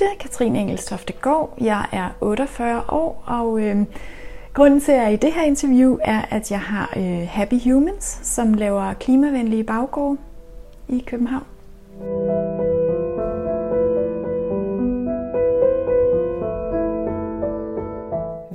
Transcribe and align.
Jeg 0.00 0.16
Katrine 0.18 0.60
Engelstofte 0.60 1.12
Gård. 1.12 1.54
Jeg 1.60 1.86
er 1.92 2.10
48 2.20 2.82
år, 2.88 3.24
og 3.26 3.60
øh, 3.60 3.76
grunden 4.54 4.80
til, 4.80 4.92
at 4.92 4.98
jeg 4.98 5.04
er 5.04 5.08
i 5.08 5.16
det 5.16 5.32
her 5.32 5.42
interview, 5.42 5.98
er, 6.04 6.20
at 6.30 6.50
jeg 6.50 6.60
har 6.60 6.92
øh, 6.96 7.28
Happy 7.28 7.54
Humans, 7.64 8.20
som 8.22 8.54
laver 8.54 8.94
klimavenlige 8.94 9.64
baggårde 9.64 10.18
i 10.88 11.04
København. 11.06 11.46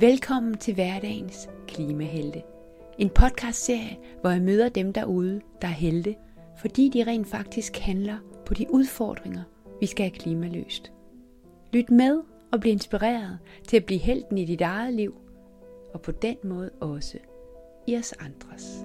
Velkommen 0.00 0.58
til 0.58 0.74
hverdagens 0.74 1.48
klimahelte. 1.68 2.42
En 2.98 3.10
podcastserie, 3.10 3.96
hvor 4.20 4.30
jeg 4.30 4.42
møder 4.42 4.68
dem 4.68 4.92
derude, 4.92 5.40
der 5.62 5.68
er 5.68 5.72
helte, 5.72 6.14
fordi 6.60 6.88
de 6.88 7.04
rent 7.04 7.28
faktisk 7.28 7.78
handler 7.78 8.16
på 8.46 8.54
de 8.54 8.66
udfordringer, 8.70 9.42
vi 9.80 9.86
skal 9.86 10.04
have 10.04 10.18
klimaløst. 10.18 10.91
Lyt 11.72 11.90
med 11.90 12.22
og 12.52 12.60
bliv 12.60 12.72
inspireret 12.72 13.38
til 13.68 13.76
at 13.76 13.84
blive 13.84 14.00
helten 14.00 14.38
i 14.38 14.44
dit 14.44 14.60
eget 14.60 14.94
liv, 14.94 15.14
og 15.94 16.02
på 16.02 16.12
den 16.12 16.36
måde 16.44 16.70
også 16.80 17.18
i 17.86 17.96
os 17.96 18.12
andres. 18.12 18.84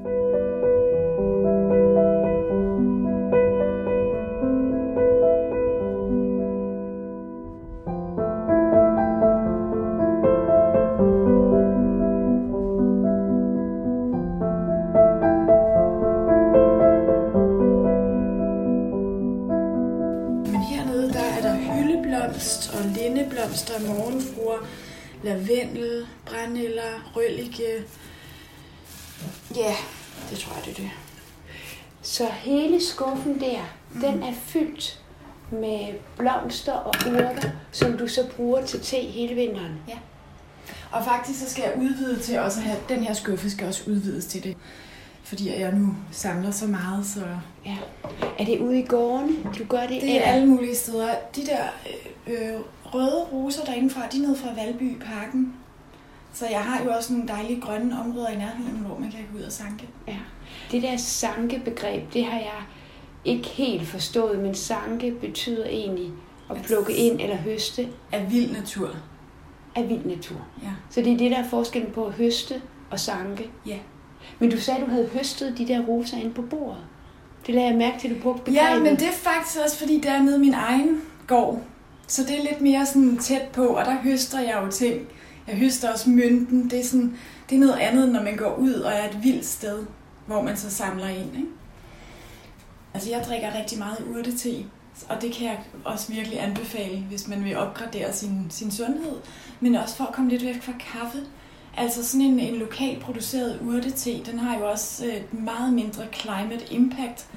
Lindeblomster, 23.79 24.03
morgenfruer, 24.03 24.67
lavendel, 25.23 26.07
brændælder, 26.25 27.11
røllike. 27.15 27.83
Ja, 29.55 29.75
det 30.29 30.37
tror 30.39 30.55
jeg, 30.55 30.65
det 30.65 30.71
er 30.71 30.75
det. 30.75 30.91
Så 32.01 32.25
hele 32.25 32.85
skuffen 32.85 33.39
der, 33.39 33.61
mm. 33.93 34.01
den 34.01 34.23
er 34.23 34.33
fyldt 34.33 35.01
med 35.51 35.93
blomster 36.17 36.73
og 36.73 36.93
urter, 37.07 37.49
som 37.71 37.97
du 37.97 38.07
så 38.07 38.27
bruger 38.35 38.65
til 38.65 38.79
te 38.79 38.97
hele 38.97 39.35
vinteren. 39.35 39.81
Ja. 39.87 39.97
Og 40.91 41.05
faktisk 41.05 41.39
så 41.39 41.49
skal 41.49 41.63
jeg 41.63 41.73
udvide 41.77 42.19
til 42.19 42.39
også 42.39 42.59
at 42.59 42.65
have, 42.65 42.79
den 42.89 43.03
her 43.03 43.13
skuffe 43.13 43.49
skal 43.49 43.67
også 43.67 43.83
udvides 43.87 44.25
til 44.25 44.43
det. 44.43 44.57
Fordi 45.23 45.59
jeg 45.59 45.71
nu 45.71 45.95
samler 46.11 46.51
så 46.51 46.67
meget, 46.67 47.05
så 47.05 47.21
Ja. 47.65 47.77
Er 48.39 48.45
det 48.45 48.59
ude 48.59 48.79
i 48.79 48.85
gården, 48.85 49.47
du 49.59 49.63
gør 49.69 49.81
det? 49.81 50.01
det 50.01 50.17
er 50.17 50.21
alle 50.21 50.47
mulige 50.47 50.75
steder. 50.75 51.09
De 51.35 51.45
der 51.45 51.63
øh, 52.27 52.53
øh, 52.53 52.59
røde 52.93 53.23
roser 53.33 53.63
derindefra, 53.65 54.01
de 54.11 54.17
er 54.17 54.21
nede 54.21 54.35
fra 54.35 54.49
Valby 54.55 54.97
Parken. 54.99 55.53
Så 56.33 56.45
jeg 56.51 56.59
har 56.63 56.83
jo 56.83 56.91
også 56.91 57.13
nogle 57.13 57.27
dejlige 57.27 57.61
grønne 57.61 57.99
områder 57.99 58.27
i 58.29 58.35
nærheden, 58.37 58.77
hvor 58.85 58.97
man 58.99 59.11
kan 59.11 59.19
gå 59.33 59.37
ud 59.37 59.43
og 59.43 59.51
sanke. 59.51 59.87
Ja. 60.07 60.17
Det 60.71 60.81
der 60.83 60.97
sankebegreb, 60.97 62.13
det 62.13 62.25
har 62.25 62.39
jeg 62.39 62.61
ikke 63.25 63.47
helt 63.47 63.87
forstået, 63.87 64.39
men 64.39 64.55
sanke 64.55 65.11
betyder 65.11 65.65
egentlig 65.65 66.11
at 66.49 66.57
At 66.57 66.63
plukke 66.63 66.93
ind 66.93 67.21
eller 67.21 67.35
høste 67.35 67.87
Af 68.11 68.31
vild 68.31 68.51
natur. 68.53 68.89
af 69.75 69.89
vild 69.89 70.05
natur. 70.05 70.37
Ja. 70.63 70.69
Så 70.89 71.01
det 71.01 71.13
er 71.13 71.17
det, 71.17 71.31
der 71.31 71.37
er 71.37 71.49
forskellen 71.49 71.91
på 71.91 72.05
at 72.05 72.13
høste 72.13 72.61
og 72.91 72.99
sanke. 72.99 73.49
Ja. 73.65 73.77
Men 74.39 74.51
du 74.51 74.57
sagde, 74.59 74.79
at 74.79 74.85
du 74.85 74.91
havde 74.91 75.07
høstet 75.07 75.57
de 75.57 75.67
der 75.67 75.81
roser 75.85 76.17
inde 76.17 76.33
på 76.33 76.41
bordet. 76.41 76.83
Det 77.47 77.55
lagde 77.55 77.69
jeg 77.69 77.77
mærke 77.77 77.99
til, 77.99 78.07
at 78.09 78.15
du 78.15 78.21
brugte 78.21 78.43
begrebet. 78.43 78.69
Ja, 78.69 78.79
men 78.79 78.95
det 78.95 79.07
er 79.07 79.11
faktisk 79.11 79.57
også, 79.63 79.77
fordi 79.79 79.97
det 79.99 80.11
er 80.11 80.21
nede 80.21 80.39
min 80.39 80.53
egen 80.53 81.01
gård. 81.27 81.61
Så 82.07 82.23
det 82.23 82.37
er 82.37 82.43
lidt 82.43 82.61
mere 82.61 82.85
sådan 82.85 83.17
tæt 83.17 83.47
på, 83.53 83.67
og 83.67 83.85
der 83.85 83.97
høster 83.97 84.39
jeg 84.39 84.61
jo 84.65 84.71
ting. 84.71 85.07
Jeg 85.47 85.55
høster 85.55 85.91
også 85.91 86.09
mynten. 86.09 86.69
Det 86.69 86.79
er, 86.79 86.83
sådan, 86.83 87.17
det 87.49 87.55
er 87.55 87.59
noget 87.59 87.77
andet, 87.79 88.09
når 88.09 88.23
man 88.23 88.37
går 88.37 88.55
ud 88.55 88.73
og 88.73 88.91
er 88.91 89.09
et 89.09 89.23
vildt 89.23 89.45
sted, 89.45 89.85
hvor 90.25 90.41
man 90.41 90.57
så 90.57 90.69
samler 90.69 91.07
ind. 91.07 91.35
Ikke? 91.35 91.47
Altså 92.93 93.09
jeg 93.09 93.23
drikker 93.27 93.55
rigtig 93.55 93.79
meget 93.79 93.97
urtete, 94.17 94.65
og 95.09 95.21
det 95.21 95.33
kan 95.33 95.47
jeg 95.47 95.59
også 95.85 96.13
virkelig 96.13 96.43
anbefale, 96.43 96.97
hvis 96.99 97.27
man 97.27 97.43
vil 97.43 97.57
opgradere 97.57 98.13
sin, 98.13 98.45
sin 98.49 98.71
sundhed, 98.71 99.15
men 99.59 99.75
også 99.75 99.95
for 99.95 100.03
at 100.03 100.13
komme 100.13 100.29
lidt 100.29 100.45
væk 100.45 100.61
fra 100.61 100.73
kaffe. 100.79 101.17
Altså 101.77 102.05
sådan 102.05 102.25
en, 102.25 102.39
en 102.39 102.55
lokalt 102.55 103.01
produceret 103.01 103.59
urtete, 103.61 104.31
den 104.31 104.39
har 104.39 104.57
jo 104.57 104.69
også 104.69 105.05
øh, 105.05 105.13
et 105.13 105.33
meget 105.33 105.73
mindre 105.73 106.03
climate 106.13 106.73
impact 106.73 107.27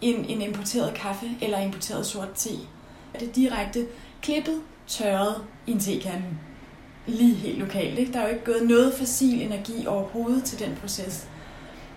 end 0.00 0.24
en 0.28 0.42
importeret 0.42 0.94
kaffe 0.94 1.30
eller 1.40 1.58
importeret 1.58 2.06
sort 2.06 2.32
te. 2.34 2.50
Det 3.20 3.28
er 3.28 3.32
direkte 3.32 3.86
klippet, 4.22 4.60
tørret 4.86 5.44
i 5.66 5.72
en 5.72 5.80
tekande. 5.80 6.24
Lige 7.06 7.34
helt 7.34 7.58
lokalt. 7.58 7.98
Ikke? 7.98 8.12
Der 8.12 8.18
er 8.18 8.28
jo 8.28 8.34
ikke 8.34 8.44
gået 8.44 8.68
noget 8.68 8.94
fossil 8.94 9.42
energi 9.42 9.86
overhovedet 9.86 10.44
til 10.44 10.58
den 10.58 10.76
proces. 10.80 11.28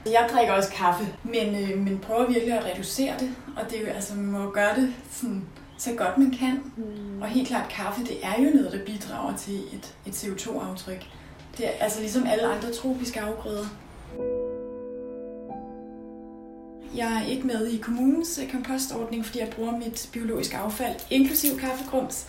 Jeg 0.06 0.30
drikker 0.34 0.54
også 0.54 0.72
kaffe, 0.72 1.08
men, 1.24 1.56
øh, 1.56 1.78
men 1.78 2.00
prøver 2.00 2.28
virkelig 2.28 2.54
at 2.54 2.66
reducere 2.66 3.14
det. 3.20 3.36
Og 3.58 3.72
det 3.72 3.78
er 3.78 3.82
jo, 3.82 3.88
altså, 3.88 4.16
man 4.16 4.26
må 4.26 4.50
gøre 4.50 4.76
det 4.76 4.94
sådan, 5.12 5.44
så 5.78 5.94
godt 5.94 6.18
man 6.18 6.32
kan. 6.40 6.64
Mm. 6.78 7.22
Og 7.22 7.28
helt 7.28 7.48
klart, 7.48 7.70
kaffe 7.70 8.02
det 8.02 8.18
er 8.24 8.44
jo 8.44 8.50
noget, 8.50 8.72
der 8.72 8.86
bidrager 8.86 9.38
til 9.38 9.56
et, 9.56 9.96
et 10.06 10.24
CO2-aftryk. 10.24 11.06
Det 11.58 11.68
er 11.68 11.72
altså 11.80 12.00
ligesom 12.00 12.28
alle 12.28 12.46
andre 12.46 12.72
tropiske 12.72 13.22
afgrøder. 13.22 13.66
Jeg 16.96 17.22
er 17.24 17.26
ikke 17.28 17.48
med 17.48 17.68
i 17.68 17.78
kommunens 17.78 18.40
øh, 18.44 18.52
kompostordning, 18.52 19.26
fordi 19.26 19.40
jeg 19.40 19.50
bruger 19.50 19.78
mit 19.78 20.10
biologiske 20.14 20.58
affald, 20.58 20.96
inklusiv 21.10 21.60
kaffegrums, 21.60 22.26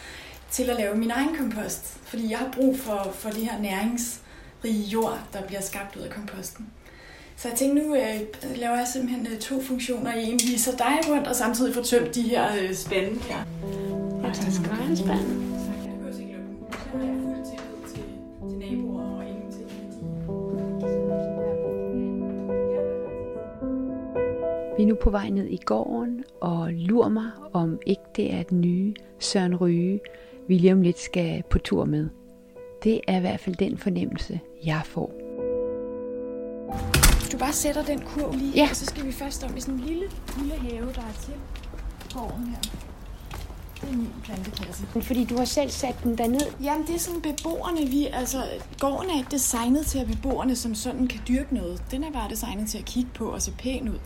til 0.51 0.71
at 0.71 0.77
lave 0.77 0.97
min 0.97 1.11
egen 1.11 1.37
kompost. 1.37 1.97
Fordi 2.03 2.31
jeg 2.31 2.39
har 2.39 2.53
brug 2.53 2.79
for, 2.79 3.11
for 3.15 3.31
det 3.31 3.47
her 3.47 3.61
næringsrige 3.61 4.85
jord, 4.93 5.19
der 5.33 5.43
bliver 5.43 5.61
skabt 5.61 5.97
ud 5.97 6.03
af 6.03 6.11
komposten. 6.11 6.67
Så 7.37 7.49
jeg 7.49 7.59
tænkte, 7.59 7.83
nu 7.83 7.95
øh, 7.95 8.21
laver 8.57 8.77
jeg 8.77 8.89
simpelthen 8.93 9.27
øh, 9.27 9.39
to 9.39 9.63
funktioner 9.63 10.15
i 10.15 10.25
en. 10.25 10.41
Viser 10.47 10.77
dig 10.77 10.99
rundt, 11.09 11.27
og 11.27 11.37
samtidig 11.37 11.75
får 11.75 11.83
tømt 11.83 12.15
de 12.15 12.23
her 12.23 12.47
øh, 12.63 12.75
spande 12.75 13.21
her. 13.21 13.39
Ja, 14.23 14.33
tager 14.33 14.51
skraldespanden. 14.51 14.97
Så 14.97 15.05
kan 15.05 15.46
Vi 24.77 24.83
er 24.83 24.87
nu 24.87 24.95
på 24.95 25.11
vej 25.11 25.31
ned 25.31 25.47
i 25.47 25.57
gården, 25.65 26.25
og 26.41 26.73
lurer 26.73 27.09
mig, 27.09 27.31
om 27.53 27.79
ikke 27.87 28.03
det 28.17 28.35
er 28.35 28.43
den 28.43 28.61
nye 28.61 28.95
Søren 29.19 29.57
Ryge, 29.57 30.01
vi 30.49 30.59
lige 30.59 30.73
om 30.73 30.83
lidt 30.83 30.99
skal 30.99 31.43
på 31.51 31.59
tur 31.59 31.85
med. 31.85 32.09
Det 32.85 33.01
er 33.09 33.17
i 33.17 33.21
hvert 33.21 33.41
fald 33.41 33.57
den 33.57 33.79
fornemmelse, 33.79 34.41
jeg 34.65 34.81
får. 34.85 35.13
Du 37.33 37.39
bare 37.39 37.53
sætter 37.53 37.83
den 37.85 38.01
kurv 38.01 38.33
lige 38.33 38.53
Ja. 38.55 38.67
her, 38.67 38.75
så 38.75 38.87
skal 38.87 39.07
vi 39.07 39.13
først 39.13 39.45
om 39.45 39.57
i 39.57 39.61
sådan 39.61 39.75
en 39.75 39.81
lille, 39.81 40.05
lille 40.39 40.55
have, 40.55 40.87
der 40.93 41.01
er 41.01 41.17
til 41.23 41.35
gården 42.15 42.47
her. 42.47 42.61
Det 43.81 43.91
er 43.93 43.97
min 43.97 44.09
plantekasse. 44.25 44.87
Fordi 44.87 45.25
du 45.25 45.37
har 45.37 45.45
selv 45.45 45.71
sat 45.71 45.97
den 46.05 46.19
derned. 46.19 46.41
Jamen, 46.63 46.87
det 46.87 46.95
er 46.95 46.99
sådan 46.99 47.23
beboerne, 47.23 47.87
vi, 47.91 48.07
altså, 48.13 48.39
gården 48.81 49.11
er 49.11 49.17
ikke 49.19 49.31
designet 49.31 49.87
til, 49.87 49.99
at 49.99 50.07
beboerne 50.07 50.57
som 50.57 50.75
sådan 50.75 51.07
kan 51.07 51.21
dyrke 51.29 51.55
noget. 51.55 51.83
Den 51.91 52.05
er 52.05 52.11
bare 52.13 52.31
designet 52.31 52.69
til 52.69 52.79
at 52.79 52.85
kigge 52.85 53.11
på 53.15 53.25
og 53.27 53.43
se 53.43 53.53
pæn 53.59 53.89
ud. 53.89 53.99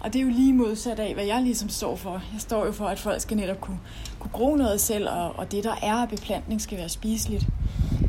Og 0.00 0.12
det 0.12 0.18
er 0.18 0.22
jo 0.22 0.30
lige 0.30 0.52
modsat 0.52 0.98
af, 0.98 1.14
hvad 1.14 1.24
jeg 1.24 1.42
ligesom 1.42 1.68
står 1.68 1.96
for. 1.96 2.12
Jeg 2.32 2.40
står 2.40 2.66
jo 2.66 2.72
for, 2.72 2.86
at 2.86 2.98
folk 2.98 3.20
skal 3.20 3.36
netop 3.36 3.60
kunne, 3.60 3.78
kunne 4.18 4.30
gro 4.32 4.56
noget 4.56 4.80
selv, 4.80 5.08
og, 5.08 5.38
og 5.38 5.52
det, 5.52 5.64
der 5.64 5.74
er 5.82 5.94
af 5.94 6.08
beplantning, 6.08 6.60
skal 6.60 6.78
være 6.78 6.88
spiseligt. 6.88 7.46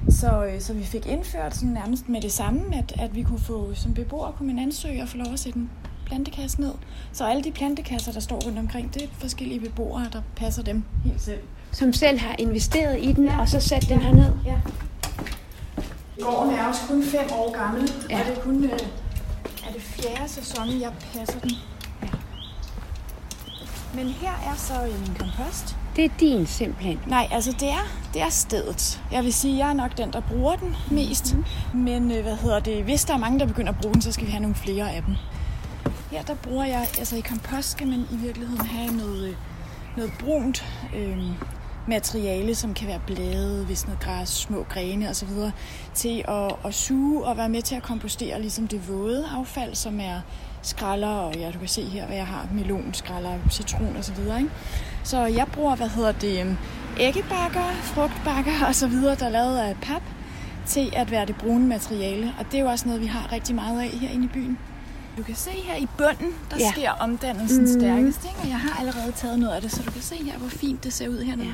Så, 0.09 0.45
øh, 0.45 0.61
så 0.61 0.73
vi 0.73 0.83
fik 0.83 1.05
indført 1.05 1.55
sådan 1.55 1.69
nærmest 1.69 2.09
med 2.09 2.21
det 2.21 2.31
samme, 2.31 2.75
at, 2.75 2.93
at 2.99 3.15
vi 3.15 3.23
kunne 3.23 3.39
få, 3.39 3.73
som 3.73 3.93
beboere 3.93 4.33
kunne 4.37 4.53
man 4.53 4.59
ansøge 4.63 5.01
og 5.01 5.09
få 5.09 5.17
lov 5.17 5.33
at 5.33 5.39
sætte 5.39 5.59
en 5.59 5.69
plantekasse 6.05 6.61
ned. 6.61 6.71
Så 7.13 7.25
alle 7.25 7.43
de 7.43 7.51
plantekasser, 7.51 8.11
der 8.11 8.19
står 8.19 8.39
rundt 8.45 8.59
omkring, 8.59 8.93
det 8.93 9.03
er 9.03 9.07
forskellige 9.11 9.59
beboere, 9.59 10.07
der 10.13 10.21
passer 10.35 10.63
dem 10.63 10.83
helt 11.03 11.21
selv. 11.21 11.39
som 11.71 11.93
selv 11.93 12.19
har 12.19 12.35
investeret 12.39 13.03
i 13.03 13.11
den, 13.13 13.25
ja. 13.25 13.39
og 13.39 13.49
så 13.49 13.59
sat 13.59 13.89
den 13.89 13.99
herned. 13.99 14.33
Ja. 14.45 14.55
Gården 16.21 16.53
er 16.53 16.67
også 16.67 16.81
kun 16.87 17.03
fem 17.03 17.27
år 17.31 17.53
gammel. 17.57 17.91
Ja. 18.09 18.19
og 18.19 18.25
det 18.25 18.37
er 18.37 18.41
kun 18.41 18.63
øh, 18.63 18.79
er 19.67 19.73
det 19.73 19.81
fjerde 19.81 20.29
sæson, 20.29 20.81
jeg 20.81 20.91
passer 21.13 21.39
den. 21.39 21.51
Men 23.99 24.07
her 24.07 24.51
er 24.51 24.55
så 24.55 24.73
en 24.83 25.15
kompost. 25.19 25.77
Det 25.95 26.05
er 26.05 26.09
din 26.19 26.45
simpelthen. 26.45 26.99
Nej, 27.07 27.27
altså 27.31 27.51
det 27.59 27.69
er, 27.69 27.87
det 28.13 28.21
er 28.21 28.29
stedet. 28.29 29.01
Jeg 29.11 29.23
vil 29.23 29.33
sige, 29.33 29.57
jeg 29.57 29.69
er 29.69 29.73
nok 29.73 29.97
den, 29.97 30.13
der 30.13 30.21
bruger 30.21 30.55
den 30.55 30.75
mest. 30.91 31.35
Mm. 31.73 31.79
Men 31.79 32.11
øh, 32.11 32.21
hvad 32.23 32.35
hedder 32.35 32.59
det, 32.59 32.83
hvis 32.83 33.05
der 33.05 33.13
er 33.13 33.17
mange, 33.17 33.39
der 33.39 33.45
begynder 33.45 33.71
at 33.71 33.77
bruge 33.81 33.93
den, 33.93 34.01
så 34.01 34.11
skal 34.11 34.25
vi 34.25 34.31
have 34.31 34.41
nogle 34.41 34.55
flere 34.55 34.91
af 34.91 35.03
dem. 35.03 35.15
Her 36.11 36.21
der 36.21 36.35
bruger 36.35 36.65
jeg, 36.65 36.87
altså 36.97 37.15
i 37.15 37.19
kompost 37.19 37.71
skal 37.71 37.87
man 37.87 37.99
i 38.11 38.15
virkeligheden 38.15 38.65
have 38.65 38.91
noget, 38.97 39.27
øh, 39.27 39.35
noget 39.97 40.13
brunt 40.19 40.65
øh, 40.95 41.17
materiale, 41.87 42.55
som 42.55 42.73
kan 42.73 42.87
være 42.87 42.99
blade, 43.07 43.65
hvis 43.65 43.85
noget 43.85 43.99
græs, 43.99 44.29
små 44.29 44.65
grene 44.69 45.09
osv., 45.09 45.29
til 45.93 46.23
at, 46.27 46.55
at 46.65 46.73
suge 46.73 47.25
og 47.25 47.37
være 47.37 47.49
med 47.49 47.61
til 47.61 47.75
at 47.75 47.83
kompostere 47.83 48.41
ligesom 48.41 48.67
det 48.67 48.89
våde 48.89 49.25
affald, 49.37 49.75
som 49.75 49.99
er 49.99 50.21
skralder, 50.61 51.07
og 51.07 51.35
ja, 51.35 51.51
du 51.51 51.59
kan 51.59 51.67
se 51.67 51.81
her, 51.81 52.05
hvad 52.05 52.15
jeg 52.15 52.27
har, 52.27 52.47
melon, 52.53 52.93
skralder, 52.93 53.33
citron 53.51 53.97
osv., 53.97 54.19
ikke? 54.19 54.49
Så 55.03 55.25
jeg 55.25 55.47
bruger, 55.53 55.75
hvad 55.75 55.89
hedder 55.89 56.11
det, 56.11 56.41
øhm, 56.41 56.57
æggebakker, 56.99 57.71
frugtbakker 57.81 58.65
og 58.67 58.75
så 58.75 58.87
videre, 58.87 59.15
der 59.15 59.25
er 59.25 59.29
lavet 59.29 59.57
af 59.57 59.75
pap, 59.81 60.01
til 60.65 60.93
at 60.95 61.11
være 61.11 61.25
det 61.25 61.35
brune 61.35 61.67
materiale. 61.67 62.33
Og 62.39 62.45
det 62.45 62.57
er 62.57 62.61
jo 62.61 62.69
også 62.69 62.87
noget, 62.87 63.01
vi 63.01 63.07
har 63.07 63.31
rigtig 63.31 63.55
meget 63.55 63.81
af 63.81 63.89
herinde 63.89 64.25
i 64.25 64.27
byen. 64.27 64.57
Du 65.19 65.23
kan 65.23 65.35
se 65.35 65.51
her 65.51 65.75
i 65.75 65.87
bunden, 65.97 66.33
der 66.51 66.57
ja. 66.59 66.71
sker 66.71 66.91
omdannelsen 66.91 67.61
mm. 67.61 67.79
stærkest. 67.79 68.23
Ikke? 68.23 68.37
Og 68.41 68.47
jeg 68.47 68.59
har 68.59 68.79
allerede 68.79 69.11
taget 69.11 69.39
noget 69.39 69.53
af 69.55 69.61
det, 69.61 69.71
så 69.71 69.83
du 69.83 69.91
kan 69.91 70.01
se 70.01 70.15
her, 70.15 70.37
hvor 70.37 70.49
fint 70.49 70.83
det 70.83 70.93
ser 70.93 71.09
ud 71.09 71.19
hernede. 71.19 71.47
Ja. 71.47 71.53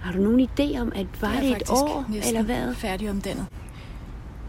Har 0.00 0.12
du 0.12 0.18
nogen 0.18 0.40
idé 0.40 0.80
om, 0.80 0.92
at 0.94 1.06
var 1.20 1.32
det, 1.32 1.42
det 1.42 1.56
et 1.56 1.70
år, 1.70 2.04
eller 2.24 2.42
hvad? 2.42 2.74
færdig 2.74 3.10
omdannet. 3.10 3.46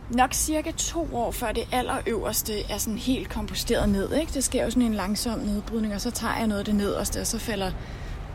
Nok 0.09 0.33
cirka 0.33 0.71
to 0.71 1.07
år 1.13 1.31
før 1.31 1.51
det 1.51 1.63
allerøverste 1.71 2.53
er 2.71 2.77
sådan 2.77 2.97
helt 2.97 3.29
komposteret 3.29 3.89
ned. 3.89 4.13
Ikke? 4.13 4.33
Det 4.33 4.43
sker 4.43 4.63
jo 4.63 4.69
sådan 4.69 4.83
en 4.83 4.93
langsom 4.93 5.39
nedbrydning, 5.39 5.93
og 5.93 6.01
så 6.01 6.11
tager 6.11 6.37
jeg 6.37 6.47
noget 6.47 6.59
af 6.59 6.65
det 6.65 6.75
nederste, 6.75 7.21
og 7.21 7.27
så 7.27 7.39
falder 7.39 7.71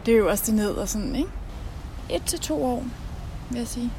det 0.07 0.13
øverste 0.13 0.55
ned 0.55 0.71
og 0.71 0.89
sådan. 0.89 1.17
Ikke? 1.17 1.31
Et 2.11 2.23
til 2.23 2.39
to 2.39 2.65
år, 2.65 2.85
vil 3.51 3.59
jeg 3.59 3.69
sige. 3.69 3.91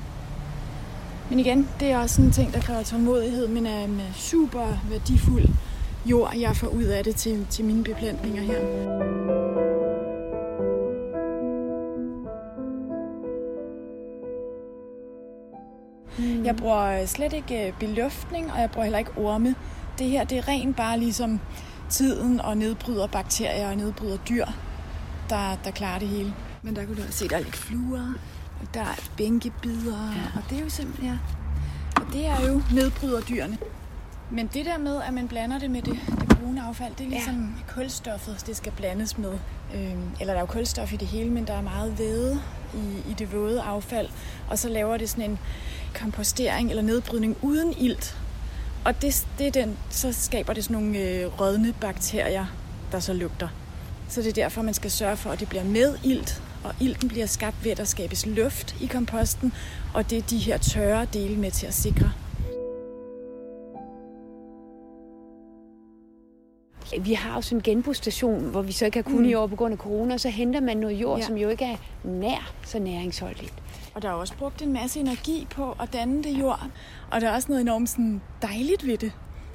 Men 1.29 1.39
igen, 1.39 1.69
det 1.79 1.91
er 1.91 1.97
også 1.97 2.15
sådan 2.15 2.25
en 2.25 2.31
ting, 2.31 2.53
der 2.53 2.61
kræver 2.61 2.83
tålmodighed, 2.83 3.47
men 3.47 3.65
er 3.65 3.87
super 4.15 4.67
værdifuld 4.89 5.45
jord, 6.05 6.35
jeg 6.37 6.55
får 6.55 6.67
ud 6.67 6.83
af 6.83 7.03
det 7.03 7.15
til, 7.15 7.47
til 7.49 7.65
mine 7.65 7.83
beplantninger 7.83 8.41
her. 8.41 8.59
Mm. 16.17 16.45
Jeg 16.45 16.55
bruger 16.55 17.05
slet 17.05 17.33
ikke 17.33 17.67
øh, 17.67 17.73
beluftning, 17.79 18.51
og 18.51 18.59
jeg 18.59 18.71
bruger 18.71 18.83
heller 18.83 18.99
ikke 18.99 19.11
orme. 19.17 19.55
Det 19.99 20.07
her, 20.07 20.23
det 20.23 20.37
er 20.37 20.47
rent 20.47 20.75
bare 20.75 20.99
ligesom 20.99 21.39
tiden 21.89 22.41
og 22.41 22.57
nedbryder 22.57 23.07
bakterier 23.07 23.69
og 23.69 23.75
nedbryder 23.75 24.17
dyr, 24.17 24.45
der, 25.29 25.57
der 25.63 25.71
klarer 25.71 25.99
det 25.99 26.07
hele. 26.07 26.33
Men 26.61 26.75
der 26.75 26.85
kunne 26.85 26.97
du 26.97 27.01
også 27.01 27.17
se, 27.17 27.29
der 27.29 27.35
er 27.35 27.39
lidt 27.39 27.55
fluer, 27.55 28.13
og 28.61 28.73
der 28.73 28.81
er 28.81 29.09
bænkebider, 29.17 30.11
ja. 30.15 30.39
og 30.39 30.49
det 30.49 30.57
er 30.57 30.63
jo 30.63 30.69
simpelthen, 30.69 31.09
ja. 31.09 31.17
Og 32.01 32.13
det 32.13 32.25
er 32.25 32.51
jo 32.51 32.61
nedbryder 32.75 33.21
dyrene. 33.21 33.57
Men 34.33 34.49
det 34.53 34.65
der 34.65 34.77
med, 34.77 35.01
at 35.07 35.13
man 35.13 35.27
blander 35.27 35.59
det 35.59 35.71
med 35.71 35.81
det, 35.81 35.99
det 36.19 36.37
brune 36.37 36.61
affald, 36.61 36.95
det 36.97 37.05
er 37.05 37.09
ligesom 37.09 37.55
ja. 37.57 37.73
kulstoffet, 37.73 38.43
det 38.47 38.57
skal 38.57 38.71
blandes 38.71 39.17
med. 39.17 39.33
Øhm, 39.75 40.01
eller 40.19 40.33
der 40.33 40.35
er 40.35 40.39
jo 40.39 40.45
kulstof 40.45 40.93
i 40.93 40.95
det 40.95 41.07
hele, 41.07 41.29
men 41.29 41.47
der 41.47 41.53
er 41.53 41.61
meget 41.61 41.99
væde 41.99 42.41
i, 42.73 43.11
i 43.11 43.13
det 43.13 43.33
våde 43.33 43.61
affald. 43.61 44.07
Og 44.49 44.59
så 44.59 44.69
laver 44.69 44.97
det 44.97 45.09
sådan 45.09 45.31
en 45.31 45.39
kompostering 45.93 46.69
eller 46.69 46.83
nedbrydning 46.83 47.37
uden 47.41 47.73
ilt. 47.77 48.17
Og 48.85 49.01
det, 49.01 49.27
det 49.37 49.47
er 49.47 49.51
den, 49.51 49.77
så 49.89 50.13
skaber 50.13 50.53
det 50.53 50.63
sådan 50.63 50.83
nogle 50.83 50.99
øh, 50.99 51.39
rådne 51.39 51.73
bakterier, 51.81 52.45
der 52.91 52.99
så 52.99 53.13
lugter. 53.13 53.47
Så 54.09 54.21
det 54.21 54.29
er 54.29 54.33
derfor, 54.33 54.61
man 54.61 54.73
skal 54.73 54.91
sørge 54.91 55.17
for, 55.17 55.29
at 55.29 55.39
det 55.39 55.49
bliver 55.49 55.63
med 55.63 55.95
ilt, 56.03 56.41
og 56.63 56.75
ilten 56.79 57.09
bliver 57.09 57.25
skabt 57.25 57.63
ved, 57.63 57.71
at 57.71 57.77
der 57.77 57.83
skabes 57.83 58.25
luft 58.25 58.75
i 58.81 58.85
komposten, 58.85 59.53
og 59.93 60.09
det 60.09 60.17
er 60.17 60.21
de 60.21 60.37
her 60.37 60.57
tørre 60.57 61.05
dele 61.13 61.35
med 61.35 61.51
til 61.51 61.67
at 61.67 61.73
sikre. 61.73 62.11
Vi 67.01 67.13
har 67.13 67.35
også 67.35 67.55
en 67.55 67.61
genbrugsstation, 67.61 68.43
hvor 68.43 68.61
vi 68.61 68.71
så 68.71 68.85
ikke 68.85 68.97
har 68.97 69.03
kunnet 69.03 69.21
mm. 69.21 69.29
i 69.29 69.33
år 69.33 69.47
på 69.47 69.55
grund 69.55 69.71
af 69.71 69.77
corona, 69.77 70.17
så 70.17 70.29
henter 70.29 70.61
man 70.61 70.77
noget 70.77 70.93
jord, 71.01 71.19
ja. 71.19 71.25
som 71.25 71.37
jo 71.37 71.49
ikke 71.49 71.65
er 71.65 71.75
nær 72.03 72.53
så 72.65 72.79
næringsholdigt. 72.79 73.53
Og 73.93 74.01
der 74.01 74.09
er 74.09 74.13
også 74.13 74.37
brugt 74.37 74.61
en 74.61 74.73
masse 74.73 74.99
energi 74.99 75.47
på 75.49 75.75
at 75.81 75.93
danne 75.93 76.23
det 76.23 76.39
jord, 76.39 76.63
og 77.11 77.21
der 77.21 77.29
er 77.29 77.33
også 77.35 77.47
noget 77.49 77.61
enormt 77.61 77.89
sådan 77.89 78.21
dejligt 78.41 78.87
ved 78.87 78.97
det. 78.97 79.11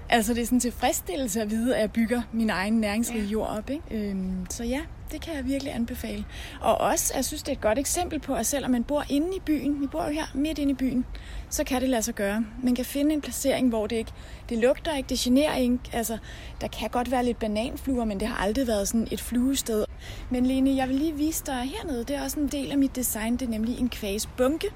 Altså 0.08 0.34
det 0.34 0.40
er 0.42 0.44
sådan 0.44 0.56
en 0.56 0.60
tilfredsstillelse 0.60 1.40
at 1.40 1.50
vide, 1.50 1.74
at 1.74 1.80
jeg 1.80 1.92
bygger 1.92 2.22
min 2.32 2.50
egen 2.50 2.80
næringsrige 2.80 3.24
ja. 3.24 3.28
jord 3.28 3.48
op. 3.48 3.70
Ikke? 3.70 4.10
Øhm, 4.10 4.46
så 4.50 4.64
ja, 4.64 4.80
det 5.12 5.20
kan 5.20 5.36
jeg 5.36 5.46
virkelig 5.46 5.74
anbefale. 5.74 6.24
Og 6.60 6.80
også, 6.80 7.12
jeg 7.16 7.24
synes, 7.24 7.42
det 7.42 7.48
er 7.48 7.56
et 7.56 7.60
godt 7.60 7.78
eksempel 7.78 8.20
på, 8.20 8.34
at 8.34 8.46
selvom 8.46 8.70
man 8.70 8.84
bor 8.84 9.04
inde 9.08 9.36
i 9.36 9.40
byen, 9.40 9.80
vi 9.80 9.86
bor 9.86 10.04
jo 10.04 10.10
her 10.10 10.24
midt 10.34 10.58
inde 10.58 10.72
i 10.72 10.74
byen, 10.74 11.06
så 11.50 11.64
kan 11.64 11.80
det 11.80 11.88
lade 11.88 12.02
sig 12.02 12.14
gøre. 12.14 12.44
Man 12.62 12.74
kan 12.74 12.84
finde 12.84 13.14
en 13.14 13.20
placering, 13.20 13.68
hvor 13.68 13.86
det 13.86 13.96
ikke 13.96 14.12
det 14.48 14.58
lugter 14.58 14.96
ikke, 14.96 15.08
det 15.08 15.18
generer 15.18 15.54
ikke. 15.54 15.78
Altså, 15.92 16.18
der 16.60 16.68
kan 16.68 16.90
godt 16.90 17.10
være 17.10 17.24
lidt 17.24 17.38
bananfluer, 17.38 18.04
men 18.04 18.20
det 18.20 18.28
har 18.28 18.44
aldrig 18.44 18.66
været 18.66 18.88
sådan 18.88 19.08
et 19.10 19.20
fluested. 19.20 19.84
Men 20.30 20.46
Lene, 20.46 20.76
jeg 20.76 20.88
vil 20.88 20.96
lige 20.96 21.14
vise 21.14 21.44
dig 21.46 21.72
hernede. 21.76 22.04
Det 22.04 22.16
er 22.16 22.22
også 22.22 22.40
en 22.40 22.48
del 22.48 22.72
af 22.72 22.78
mit 22.78 22.96
design. 22.96 23.36
Det 23.36 23.46
er 23.46 23.50
nemlig 23.50 23.78
en 23.78 23.88
kvæsbunke 23.88 24.68